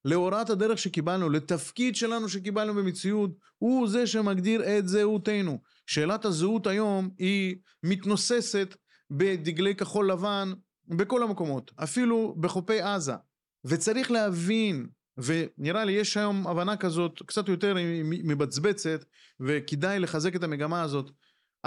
להוראת 0.04 0.50
הדרך 0.50 0.78
שקיבלנו, 0.78 1.30
לתפקיד 1.30 1.96
שלנו 1.96 2.28
שקיבלנו 2.28 2.74
במציאות, 2.74 3.30
הוא 3.58 3.88
זה 3.88 4.06
שמגדיר 4.06 4.78
את 4.78 4.88
זהותנו. 4.88 5.58
שאלת 5.86 6.24
הזהות 6.24 6.66
היום 6.66 7.10
היא 7.18 7.56
מתנוססת 7.82 8.76
בדגלי 9.10 9.74
כחול 9.74 10.10
לבן 10.10 10.52
בכל 10.88 11.22
המקומות, 11.22 11.70
אפילו 11.76 12.36
בחופי 12.40 12.80
עזה. 12.80 13.14
וצריך 13.64 14.10
להבין, 14.10 14.86
ונראה 15.18 15.84
לי 15.84 15.92
יש 15.92 16.16
היום 16.16 16.46
הבנה 16.46 16.76
כזאת 16.76 17.22
קצת 17.26 17.48
יותר 17.48 17.74
מבצבצת, 18.04 19.04
וכדאי 19.40 19.98
לחזק 19.98 20.36
את 20.36 20.42
המגמה 20.42 20.82
הזאת. 20.82 21.10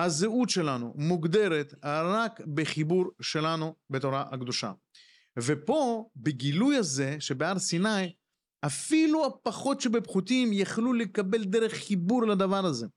הזהות 0.03 0.49
שלנו 0.49 0.93
מוגדרת 0.95 1.73
רק 1.83 2.41
בחיבור 2.53 3.05
שלנו 3.21 3.75
בתורה 3.89 4.25
הקדושה. 4.31 4.71
ופה, 5.37 6.09
בגילוי 6.15 6.75
הזה 6.75 7.15
שבהר 7.19 7.59
סיני, 7.59 8.13
אפילו 8.65 9.25
הפחות 9.25 9.81
שבפחותים 9.81 10.49
יכלו 10.53 10.93
לקבל 10.93 11.43
דרך 11.43 11.73
חיבור 11.73 12.27
לדבר 12.27 12.65
הזה. 12.65 12.87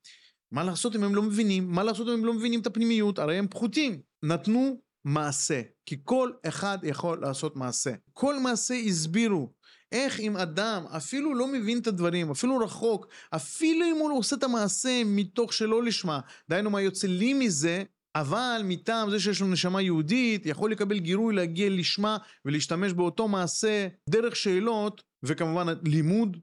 מה 0.53 0.65
לעשות 0.65 0.97
אם 0.97 1.05
הם 1.05 1.15
לא 1.15 1.23
מבינים? 1.23 1.71
מה 1.71 1.83
לעשות 1.83 2.09
אם 2.09 2.13
הם 2.13 2.25
לא 2.25 2.35
מבינים 2.35 2.61
את 2.61 2.67
הפנימיות? 2.67 3.19
הרי 3.19 3.39
הם 3.39 3.49
פחותים. 3.49 4.01
נתנו 4.23 4.81
מעשה, 5.05 5.63
כי 5.87 5.97
כל 6.05 6.31
אחד 6.49 6.79
יכול 6.83 7.21
לעשות 7.21 7.57
מעשה. 7.57 7.91
כל 8.13 8.39
מעשה 8.39 8.75
הסבירו. 8.75 9.53
איך 9.93 10.21
אם 10.21 10.37
אדם 10.37 10.85
אפילו 10.97 11.35
לא 11.35 11.47
מבין 11.47 11.79
את 11.79 11.87
הדברים, 11.87 12.31
אפילו 12.31 12.59
רחוק, 12.59 13.07
אפילו 13.31 13.87
אם 13.87 13.97
הוא 13.97 14.19
עושה 14.19 14.37
את 14.37 14.43
המעשה 14.43 15.03
מתוך 15.07 15.53
שלא 15.53 15.83
לשמה, 15.83 16.21
דהיינו 16.51 16.71
מה 16.71 16.81
יוצא 16.81 17.07
לי 17.07 17.35
מזה, 17.35 17.85
אבל 18.15 18.63
מטעם 18.65 19.11
זה 19.11 19.21
שיש 19.21 19.41
לו 19.41 19.47
נשמה 19.47 19.83
יהודית, 19.83 20.47
יכול 20.47 20.73
לקבל 20.73 20.99
גירוי 20.99 21.35
להגיע 21.35 21.69
לשמה 21.71 22.17
ולהשתמש 22.45 22.93
באותו 22.93 23.29
מעשה 23.29 23.89
דרך 24.11 24.37
שאלות, 24.37 25.03
וכמובן 25.23 25.67
לימוד, 25.85 26.37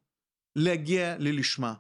להגיע 0.56 1.16
ללשמה. 1.20 1.74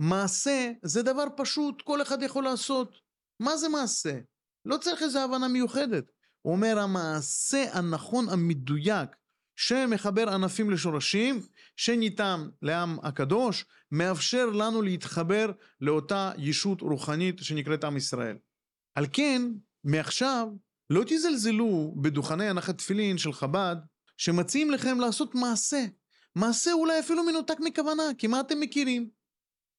מעשה 0.00 0.72
זה 0.82 1.02
דבר 1.02 1.24
פשוט, 1.36 1.82
כל 1.82 2.02
אחד 2.02 2.22
יכול 2.22 2.44
לעשות. 2.44 2.98
מה 3.42 3.56
זה 3.56 3.68
מעשה? 3.68 4.18
לא 4.64 4.76
צריך 4.76 5.02
איזו 5.02 5.18
הבנה 5.18 5.48
מיוחדת. 5.48 6.12
הוא 6.42 6.52
אומר 6.52 6.78
המעשה 6.78 7.64
הנכון 7.72 8.28
המדויק 8.28 9.10
שמחבר 9.56 10.28
ענפים 10.28 10.70
לשורשים, 10.70 11.40
שניתן 11.76 12.48
לעם 12.62 12.98
הקדוש, 13.02 13.64
מאפשר 13.92 14.46
לנו 14.46 14.82
להתחבר 14.82 15.50
לאותה 15.80 16.32
ישות 16.38 16.80
רוחנית 16.80 17.38
שנקראת 17.38 17.84
עם 17.84 17.96
ישראל. 17.96 18.36
על 18.94 19.06
כן, 19.12 19.42
מעכשיו, 19.84 20.48
לא 20.90 21.02
תזלזלו 21.06 21.94
בדוכני 22.02 22.48
הנחת 22.48 22.78
תפילין 22.78 23.18
של 23.18 23.32
חב"ד, 23.32 23.76
שמציעים 24.16 24.70
לכם 24.70 25.00
לעשות 25.00 25.34
מעשה. 25.34 25.84
מעשה 26.34 26.72
אולי 26.72 27.00
אפילו 27.00 27.24
מנותק 27.24 27.56
מכוונה, 27.60 28.02
כי 28.18 28.26
מה 28.26 28.40
אתם 28.40 28.60
מכירים? 28.60 29.10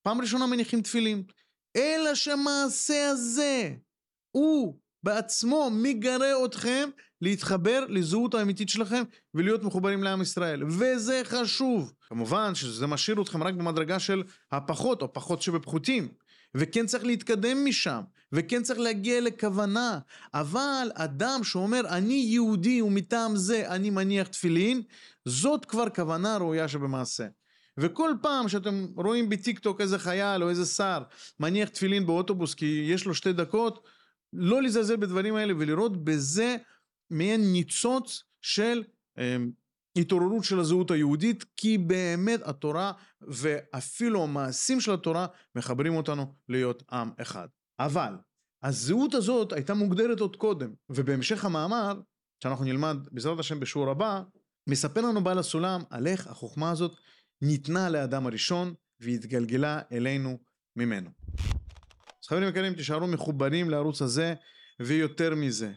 פעם 0.04 0.22
ראשונה 0.22 0.48
מניחים 0.48 0.82
תפילין. 0.82 1.24
אלא 1.76 2.16
שמעשה 2.16 3.10
הזה 3.10 3.74
הוא 4.32 4.80
בעצמו 5.04 5.70
מגרה 5.72 6.46
אתכם 6.46 6.90
להתחבר 7.22 7.86
לזהות 7.90 8.34
האמיתית 8.34 8.70
שלכם 8.70 9.04
ולהיות 9.34 9.64
מחוברים 9.64 10.04
לעם 10.04 10.22
ישראל. 10.22 10.64
וזה 10.64 11.22
חשוב. 11.26 11.94
כמובן 12.10 12.56
שזה 12.56 12.88
משאיר 12.88 13.22
אתכם 13.22 13.44
רק 13.44 13.54
במדרגה 13.54 14.00
של 14.00 14.24
הפחות 14.52 15.02
או 15.02 15.14
פחות 15.14 15.42
שבפחותים. 15.42 16.08
וכן 16.56 16.86
צריך 16.86 17.04
להתקדם 17.04 17.66
משם, 17.66 18.02
וכן 18.32 18.64
צריך 18.64 18.80
להגיע 18.80 19.22
לכוונה. 19.22 20.00
אבל 20.34 20.92
אדם 20.94 21.44
שאומר 21.44 21.82
אני 21.90 22.14
יהודי 22.14 22.82
ומטעם 22.82 23.36
זה 23.36 23.68
אני 23.68 23.90
מניח 23.90 24.28
תפילין, 24.28 24.82
זאת 25.26 25.66
כבר 25.66 25.90
כוונה 25.90 26.38
ראויה 26.38 26.68
שבמעשה. 26.68 27.28
וכל 27.78 28.14
פעם 28.22 28.50
שאתם 28.50 28.88
רואים 28.96 29.30
בטיק 29.30 29.60
טוק 29.60 29.82
איזה 29.82 30.00
חייל 30.00 30.44
או 30.44 30.50
איזה 30.50 30.66
שר 30.66 31.04
מניח 31.40 31.70
תפילין 31.70 32.06
באוטובוס 32.06 32.54
כי 32.54 32.88
יש 32.90 33.06
לו 33.06 33.14
שתי 33.16 33.34
דקות, 33.34 33.88
לא 34.38 34.62
לזלזל 34.62 34.96
בדברים 34.96 35.36
האלה 35.36 35.54
ולראות 35.60 36.04
בזה 36.04 36.56
מעין 37.10 37.52
ניצוץ 37.52 38.24
של 38.42 38.84
אה, 39.18 39.38
התעוררות 39.98 40.44
של 40.44 40.60
הזהות 40.60 40.92
היהודית, 40.92 41.46
כי 41.56 41.78
באמת 41.78 42.40
התורה 42.44 42.92
ואפילו 43.22 44.24
המעשים 44.24 44.82
של 44.82 44.94
התורה 44.94 45.28
מחברים 45.56 45.96
אותנו 45.96 46.34
להיות 46.50 46.84
עם 46.92 47.12
אחד. 47.22 47.48
אבל 47.80 48.14
הזהות 48.64 49.14
הזאת 49.14 49.54
הייתה 49.54 49.74
מוגדרת 49.74 50.20
עוד 50.20 50.36
קודם, 50.36 50.74
ובהמשך 50.90 51.46
המאמר, 51.46 52.02
שאנחנו 52.44 52.66
נלמד 52.66 52.98
בעזרת 53.12 53.40
השם 53.40 53.60
בשיעור 53.60 53.90
הבא, 53.90 54.22
מספר 54.70 55.02
לנו 55.02 55.24
בעל 55.24 55.40
הסולם 55.40 55.82
על 55.90 56.08
איך 56.08 56.28
החוכמה 56.28 56.72
הזאת 56.72 56.98
ניתנה 57.42 57.90
לאדם 57.90 58.28
הראשון 58.28 58.74
והתגלגלה 59.00 59.82
אלינו 59.92 60.38
ממנו. 60.76 61.10
אז 62.28 62.30
חברים 62.30 62.50
יקרים, 62.50 62.74
תישארו 62.74 63.08
מחוברים 63.08 63.70
לערוץ 63.70 64.02
הזה, 64.02 64.34
ויותר 64.80 65.36
מזה. 65.36 65.72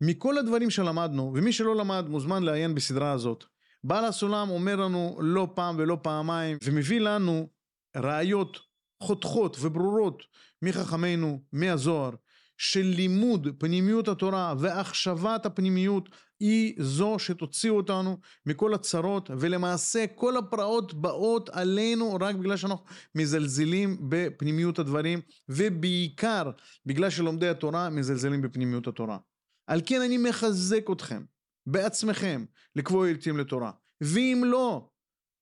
מכל 0.00 0.38
הדברים 0.38 0.70
שלמדנו, 0.70 1.32
ומי 1.36 1.52
שלא 1.52 1.76
למד 1.76 2.04
מוזמן 2.08 2.42
לעיין 2.42 2.74
בסדרה 2.74 3.12
הזאת. 3.12 3.44
בעל 3.84 4.04
הסולם 4.04 4.50
אומר 4.50 4.76
לנו 4.76 5.18
לא 5.20 5.48
פעם 5.54 5.76
ולא 5.78 5.98
פעמיים, 6.02 6.58
ומביא 6.64 7.00
לנו 7.00 7.48
ראיות 7.96 8.58
חותכות 9.02 9.56
וברורות 9.60 10.22
מחכמינו, 10.62 11.42
מהזוהר, 11.52 12.10
של 12.58 12.92
לימוד 12.96 13.48
פנימיות 13.58 14.08
התורה 14.08 14.54
והחשבת 14.58 15.46
הפנימיות 15.46 16.08
היא 16.40 16.74
זו 16.78 17.18
שתוציא 17.18 17.70
אותנו 17.70 18.18
מכל 18.46 18.74
הצרות 18.74 19.30
ולמעשה 19.38 20.04
כל 20.14 20.36
הפרעות 20.36 20.94
באות 20.94 21.48
עלינו 21.48 22.18
רק 22.20 22.36
בגלל 22.36 22.56
שאנחנו 22.56 22.84
מזלזלים 23.14 23.96
בפנימיות 24.08 24.78
הדברים 24.78 25.20
ובעיקר 25.48 26.50
בגלל 26.86 27.10
שלומדי 27.10 27.48
התורה 27.48 27.90
מזלזלים 27.90 28.42
בפנימיות 28.42 28.86
התורה. 28.86 29.18
על 29.66 29.80
כן 29.86 30.00
אני 30.00 30.18
מחזק 30.18 30.90
אתכם 30.92 31.22
בעצמכם 31.66 32.44
לקבוע 32.76 33.06
עיתים 33.08 33.38
לתורה 33.38 33.70
ואם 34.00 34.42
לא 34.46 34.88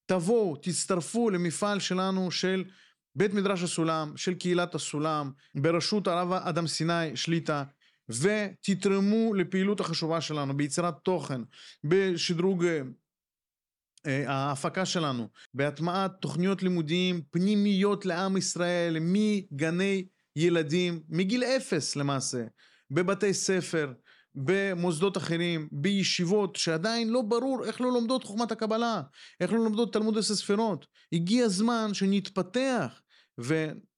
תבואו 0.07 0.57
תצטרפו 0.57 1.31
למפעל 1.31 1.81
שלנו 1.81 2.31
של 2.31 2.65
בית 3.17 3.35
מדרש 3.35 3.63
הסולם 3.63 4.13
של 4.17 4.35
קהילת 4.35 4.75
הסולם 4.75 5.31
בראשות 5.55 6.07
הרב 6.07 6.33
אדם 6.33 6.67
סיני 6.67 7.17
שליטה 7.17 7.65
ותתרמו 8.09 9.35
לפעילות 9.35 9.81
החשובה 9.81 10.21
שלנו 10.21 10.57
ביצירת 10.57 10.95
תוכן, 11.03 11.41
בשדרוג 11.85 12.65
אה, 14.07 14.31
ההפקה 14.33 14.87
שלנו, 14.87 15.29
בהטמעת 15.55 16.13
תוכניות 16.21 16.63
לימודיים 16.63 17.23
פנימיות 17.31 18.07
לעם 18.07 18.37
ישראל 18.37 18.97
מגני 19.01 20.07
ילדים, 20.37 21.03
מגיל 21.09 21.45
אפס 21.45 21.97
למעשה, 21.97 22.45
בבתי 22.91 23.35
ספר, 23.35 23.93
במוסדות 24.35 25.17
אחרים, 25.17 25.69
בישיבות, 25.73 26.57
שעדיין 26.57 27.09
לא 27.09 27.23
ברור 27.23 27.65
איך 27.65 27.81
לא 27.81 27.93
לומדות 27.93 28.25
חוכמת 28.25 28.53
הקבלה, 28.53 29.03
איך 29.41 29.53
לא 29.53 29.59
לומדות 29.59 29.93
תלמוד 29.93 30.19
עשר 30.19 30.35
ספירות. 30.35 30.87
הגיע 31.13 31.45
הזמן 31.45 31.95
שנתפתח 31.95 33.01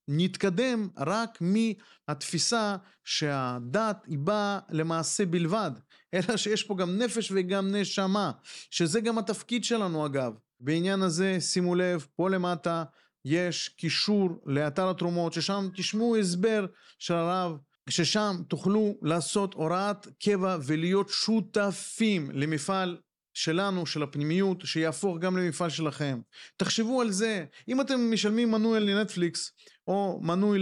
ונתקדם 0.09 0.89
רק 0.97 1.39
מהתפיסה 1.41 2.77
שהדת 3.05 4.05
היא 4.07 4.19
באה 4.19 4.59
למעשה 4.71 5.27
בלבד, 5.27 5.71
אלא 6.15 6.37
שיש 6.37 6.63
פה 6.63 6.77
גם 6.77 6.99
נפש 6.99 7.33
וגם 7.35 7.75
נשמה, 7.75 8.33
שזה 8.71 9.01
גם 9.01 9.19
התפקיד 9.19 9.65
שלנו 9.65 10.07
אגב. 10.07 10.33
בעניין 10.61 11.03
הזה, 11.03 11.37
שימו 11.41 11.75
לב, 11.75 12.07
פה 12.17 12.31
למטה 12.31 12.85
יש 13.25 13.69
קישור 13.69 14.31
לאתר 14.47 14.91
התרומות, 14.91 15.33
ששם 15.33 15.69
תשמעו 15.75 16.17
הסבר 16.17 16.67
של 16.99 17.15
הרב 17.15 17.57
ששם 17.91 18.37
תוכלו 18.49 18.95
לעשות 19.03 19.55
הוראת 19.55 20.07
קבע 20.23 20.57
ולהיות 20.67 21.09
שותפים 21.09 22.31
למפעל 22.33 22.97
שלנו, 23.37 23.87
של 23.87 24.03
הפנימיות, 24.03 24.63
שיהפוך 24.65 25.19
גם 25.19 25.37
למפעל 25.37 25.71
שלכם. 25.71 26.21
תחשבו 26.57 27.01
על 27.01 27.11
זה, 27.11 27.45
אם 27.69 27.81
אתם 27.81 28.13
משלמים 28.13 28.51
מנוי 28.51 28.81
לנטפליקס 28.81 29.53
או 29.87 30.21
מנוי 30.23 30.59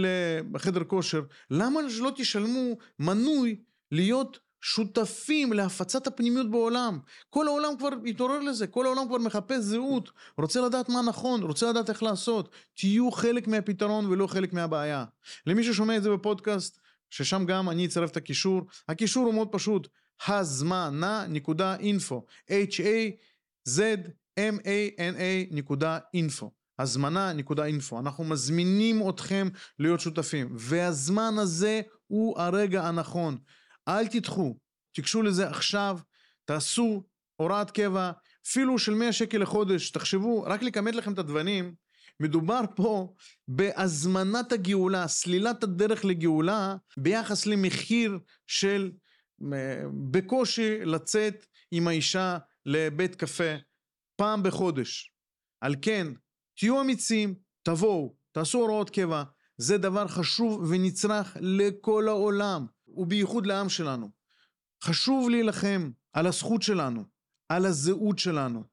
לחדר 0.53 0.83
כושר, 0.83 1.21
למה 1.51 1.79
שלא 1.89 2.11
תשלמו 2.15 2.77
מנוי 2.99 3.55
להיות 3.91 4.39
שותפים 4.61 5.53
להפצת 5.53 6.07
הפנימיות 6.07 6.51
בעולם. 6.51 6.99
כל 7.29 7.47
העולם 7.47 7.77
כבר 7.77 7.89
התעורר 8.05 8.39
לזה, 8.39 8.67
כל 8.67 8.85
העולם 8.85 9.07
כבר 9.07 9.17
מחפש 9.17 9.57
זהות, 9.57 10.09
רוצה 10.37 10.61
לדעת 10.61 10.89
מה 10.89 11.01
נכון, 11.01 11.43
רוצה 11.43 11.69
לדעת 11.69 11.89
איך 11.89 12.03
לעשות. 12.03 12.49
תהיו 12.73 13.11
חלק 13.11 13.47
מהפתרון 13.47 14.05
ולא 14.05 14.27
חלק 14.27 14.53
מהבעיה. 14.53 15.05
למי 15.47 15.63
ששומע 15.63 15.97
את 15.97 16.03
זה 16.03 16.09
בפודקאסט, 16.09 16.79
ששם 17.09 17.45
גם 17.45 17.69
אני 17.69 17.85
אצרף 17.85 18.11
את 18.11 18.17
הקישור. 18.17 18.61
הקישור 18.89 19.25
הוא 19.25 19.33
מאוד 19.33 19.47
פשוט, 19.51 19.87
הזמנה 20.27 21.25
נקודה 21.29 21.75
אינפו, 21.75 22.25
h-a-z-m-a-n-a 22.49 23.95
נקודה 25.51 25.99
אינפו. 26.13 26.51
הזמנה 26.79 27.33
נקודה 27.33 27.65
אינפו. 27.65 27.99
אנחנו 27.99 28.23
מזמינים 28.23 29.09
אתכם 29.09 29.47
להיות 29.79 29.99
שותפים, 29.99 30.55
והזמן 30.57 31.33
הזה 31.37 31.81
הוא 32.07 32.39
הרגע 32.39 32.87
הנכון. 32.87 33.37
אל 33.87 34.07
תדחו, 34.07 34.57
תיגשו 34.93 35.21
לזה 35.21 35.47
עכשיו, 35.47 35.99
תעשו 36.45 37.03
הוראת 37.35 37.71
קבע, 37.71 38.11
אפילו 38.47 38.79
של 38.79 38.93
100 38.93 39.13
שקל 39.13 39.37
לחודש, 39.37 39.89
תחשבו, 39.89 40.43
רק 40.43 40.63
לכמת 40.63 40.95
לכם 40.95 41.13
את 41.13 41.19
הדברים, 41.19 41.75
מדובר 42.19 42.61
פה 42.75 43.13
בהזמנת 43.47 44.51
הגאולה, 44.51 45.07
סלילת 45.07 45.63
הדרך 45.63 46.05
לגאולה 46.05 46.75
ביחס 46.97 47.45
למחיר 47.45 48.19
של 48.47 48.91
בקושי 50.11 50.85
לצאת 50.85 51.45
עם 51.71 51.87
האישה 51.87 52.37
לבית 52.65 53.15
קפה 53.15 53.53
פעם 54.15 54.43
בחודש. 54.43 55.11
על 55.61 55.75
כן, 55.81 56.07
תהיו 56.57 56.81
אמיצים, 56.81 57.35
תבואו, 57.63 58.15
תעשו 58.31 58.57
הוראות 58.57 58.89
קבע, 58.89 59.23
זה 59.57 59.77
דבר 59.77 60.07
חשוב 60.07 60.65
ונצרך 60.69 61.37
לכל 61.41 62.07
העולם, 62.07 62.65
ובייחוד 62.87 63.45
לעם 63.45 63.69
שלנו. 63.69 64.09
חשוב 64.83 65.29
להילחם 65.29 65.91
על 66.13 66.27
הזכות 66.27 66.61
שלנו, 66.61 67.03
על 67.49 67.65
הזהות 67.65 68.19
שלנו. 68.19 68.63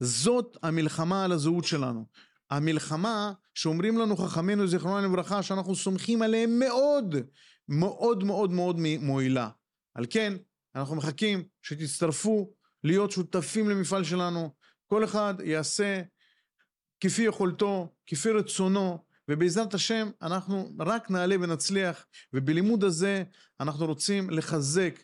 זאת 0.00 0.56
המלחמה 0.62 1.24
על 1.24 1.32
הזהות 1.32 1.64
שלנו. 1.64 2.06
המלחמה 2.50 3.32
שאומרים 3.54 3.98
לנו 3.98 4.16
חכמינו 4.16 4.66
זיכרונם 4.66 5.04
לברכה 5.04 5.42
שאנחנו 5.42 5.74
סומכים 5.74 6.22
עליהם 6.22 6.58
מאוד 6.58 7.14
מאוד 7.68 8.24
מאוד 8.24 8.50
מאוד 8.50 8.76
מועילה. 9.00 9.48
על 9.96 10.04
כן 10.10 10.32
אנחנו 10.74 10.96
מחכים 10.96 11.44
שתצטרפו 11.62 12.52
להיות 12.84 13.10
שותפים 13.10 13.68
למפעל 13.68 14.04
שלנו. 14.04 14.54
כל 14.86 15.04
אחד 15.04 15.34
יעשה 15.44 16.02
כפי 17.00 17.22
יכולתו 17.22 17.94
כפי 18.06 18.30
רצונו 18.30 19.04
ובעזרת 19.28 19.74
השם 19.74 20.10
אנחנו 20.22 20.72
רק 20.80 21.10
נעלה 21.10 21.36
ונצליח 21.40 22.06
ובלימוד 22.32 22.84
הזה 22.84 23.24
אנחנו 23.60 23.86
רוצים 23.86 24.30
לחזק 24.30 25.02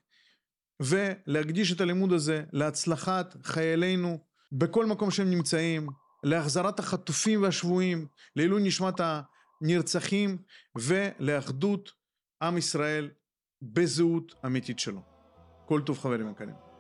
ולהקדיש 0.81 1.73
את 1.73 1.81
הלימוד 1.81 2.13
הזה 2.13 2.45
להצלחת 2.53 3.37
חיילינו 3.43 4.19
בכל 4.53 4.87
מקום 4.87 5.11
שהם 5.11 5.31
נמצאים 5.31 5.89
להחזרת 6.23 6.79
החטופים 6.79 7.43
והשבויים, 7.43 8.07
לעילוי 8.37 8.63
נשמת 8.63 9.01
הנרצחים 9.61 10.39
ולאחדות 10.75 11.93
עם 12.43 12.59
ישראל 12.59 13.11
בזהות 13.63 14.35
אמיתית 14.47 14.79
שלו. 14.79 15.01
כל 15.67 15.81
טוב 15.83 15.99
חברים 15.99 16.31
יקרים. 16.31 16.72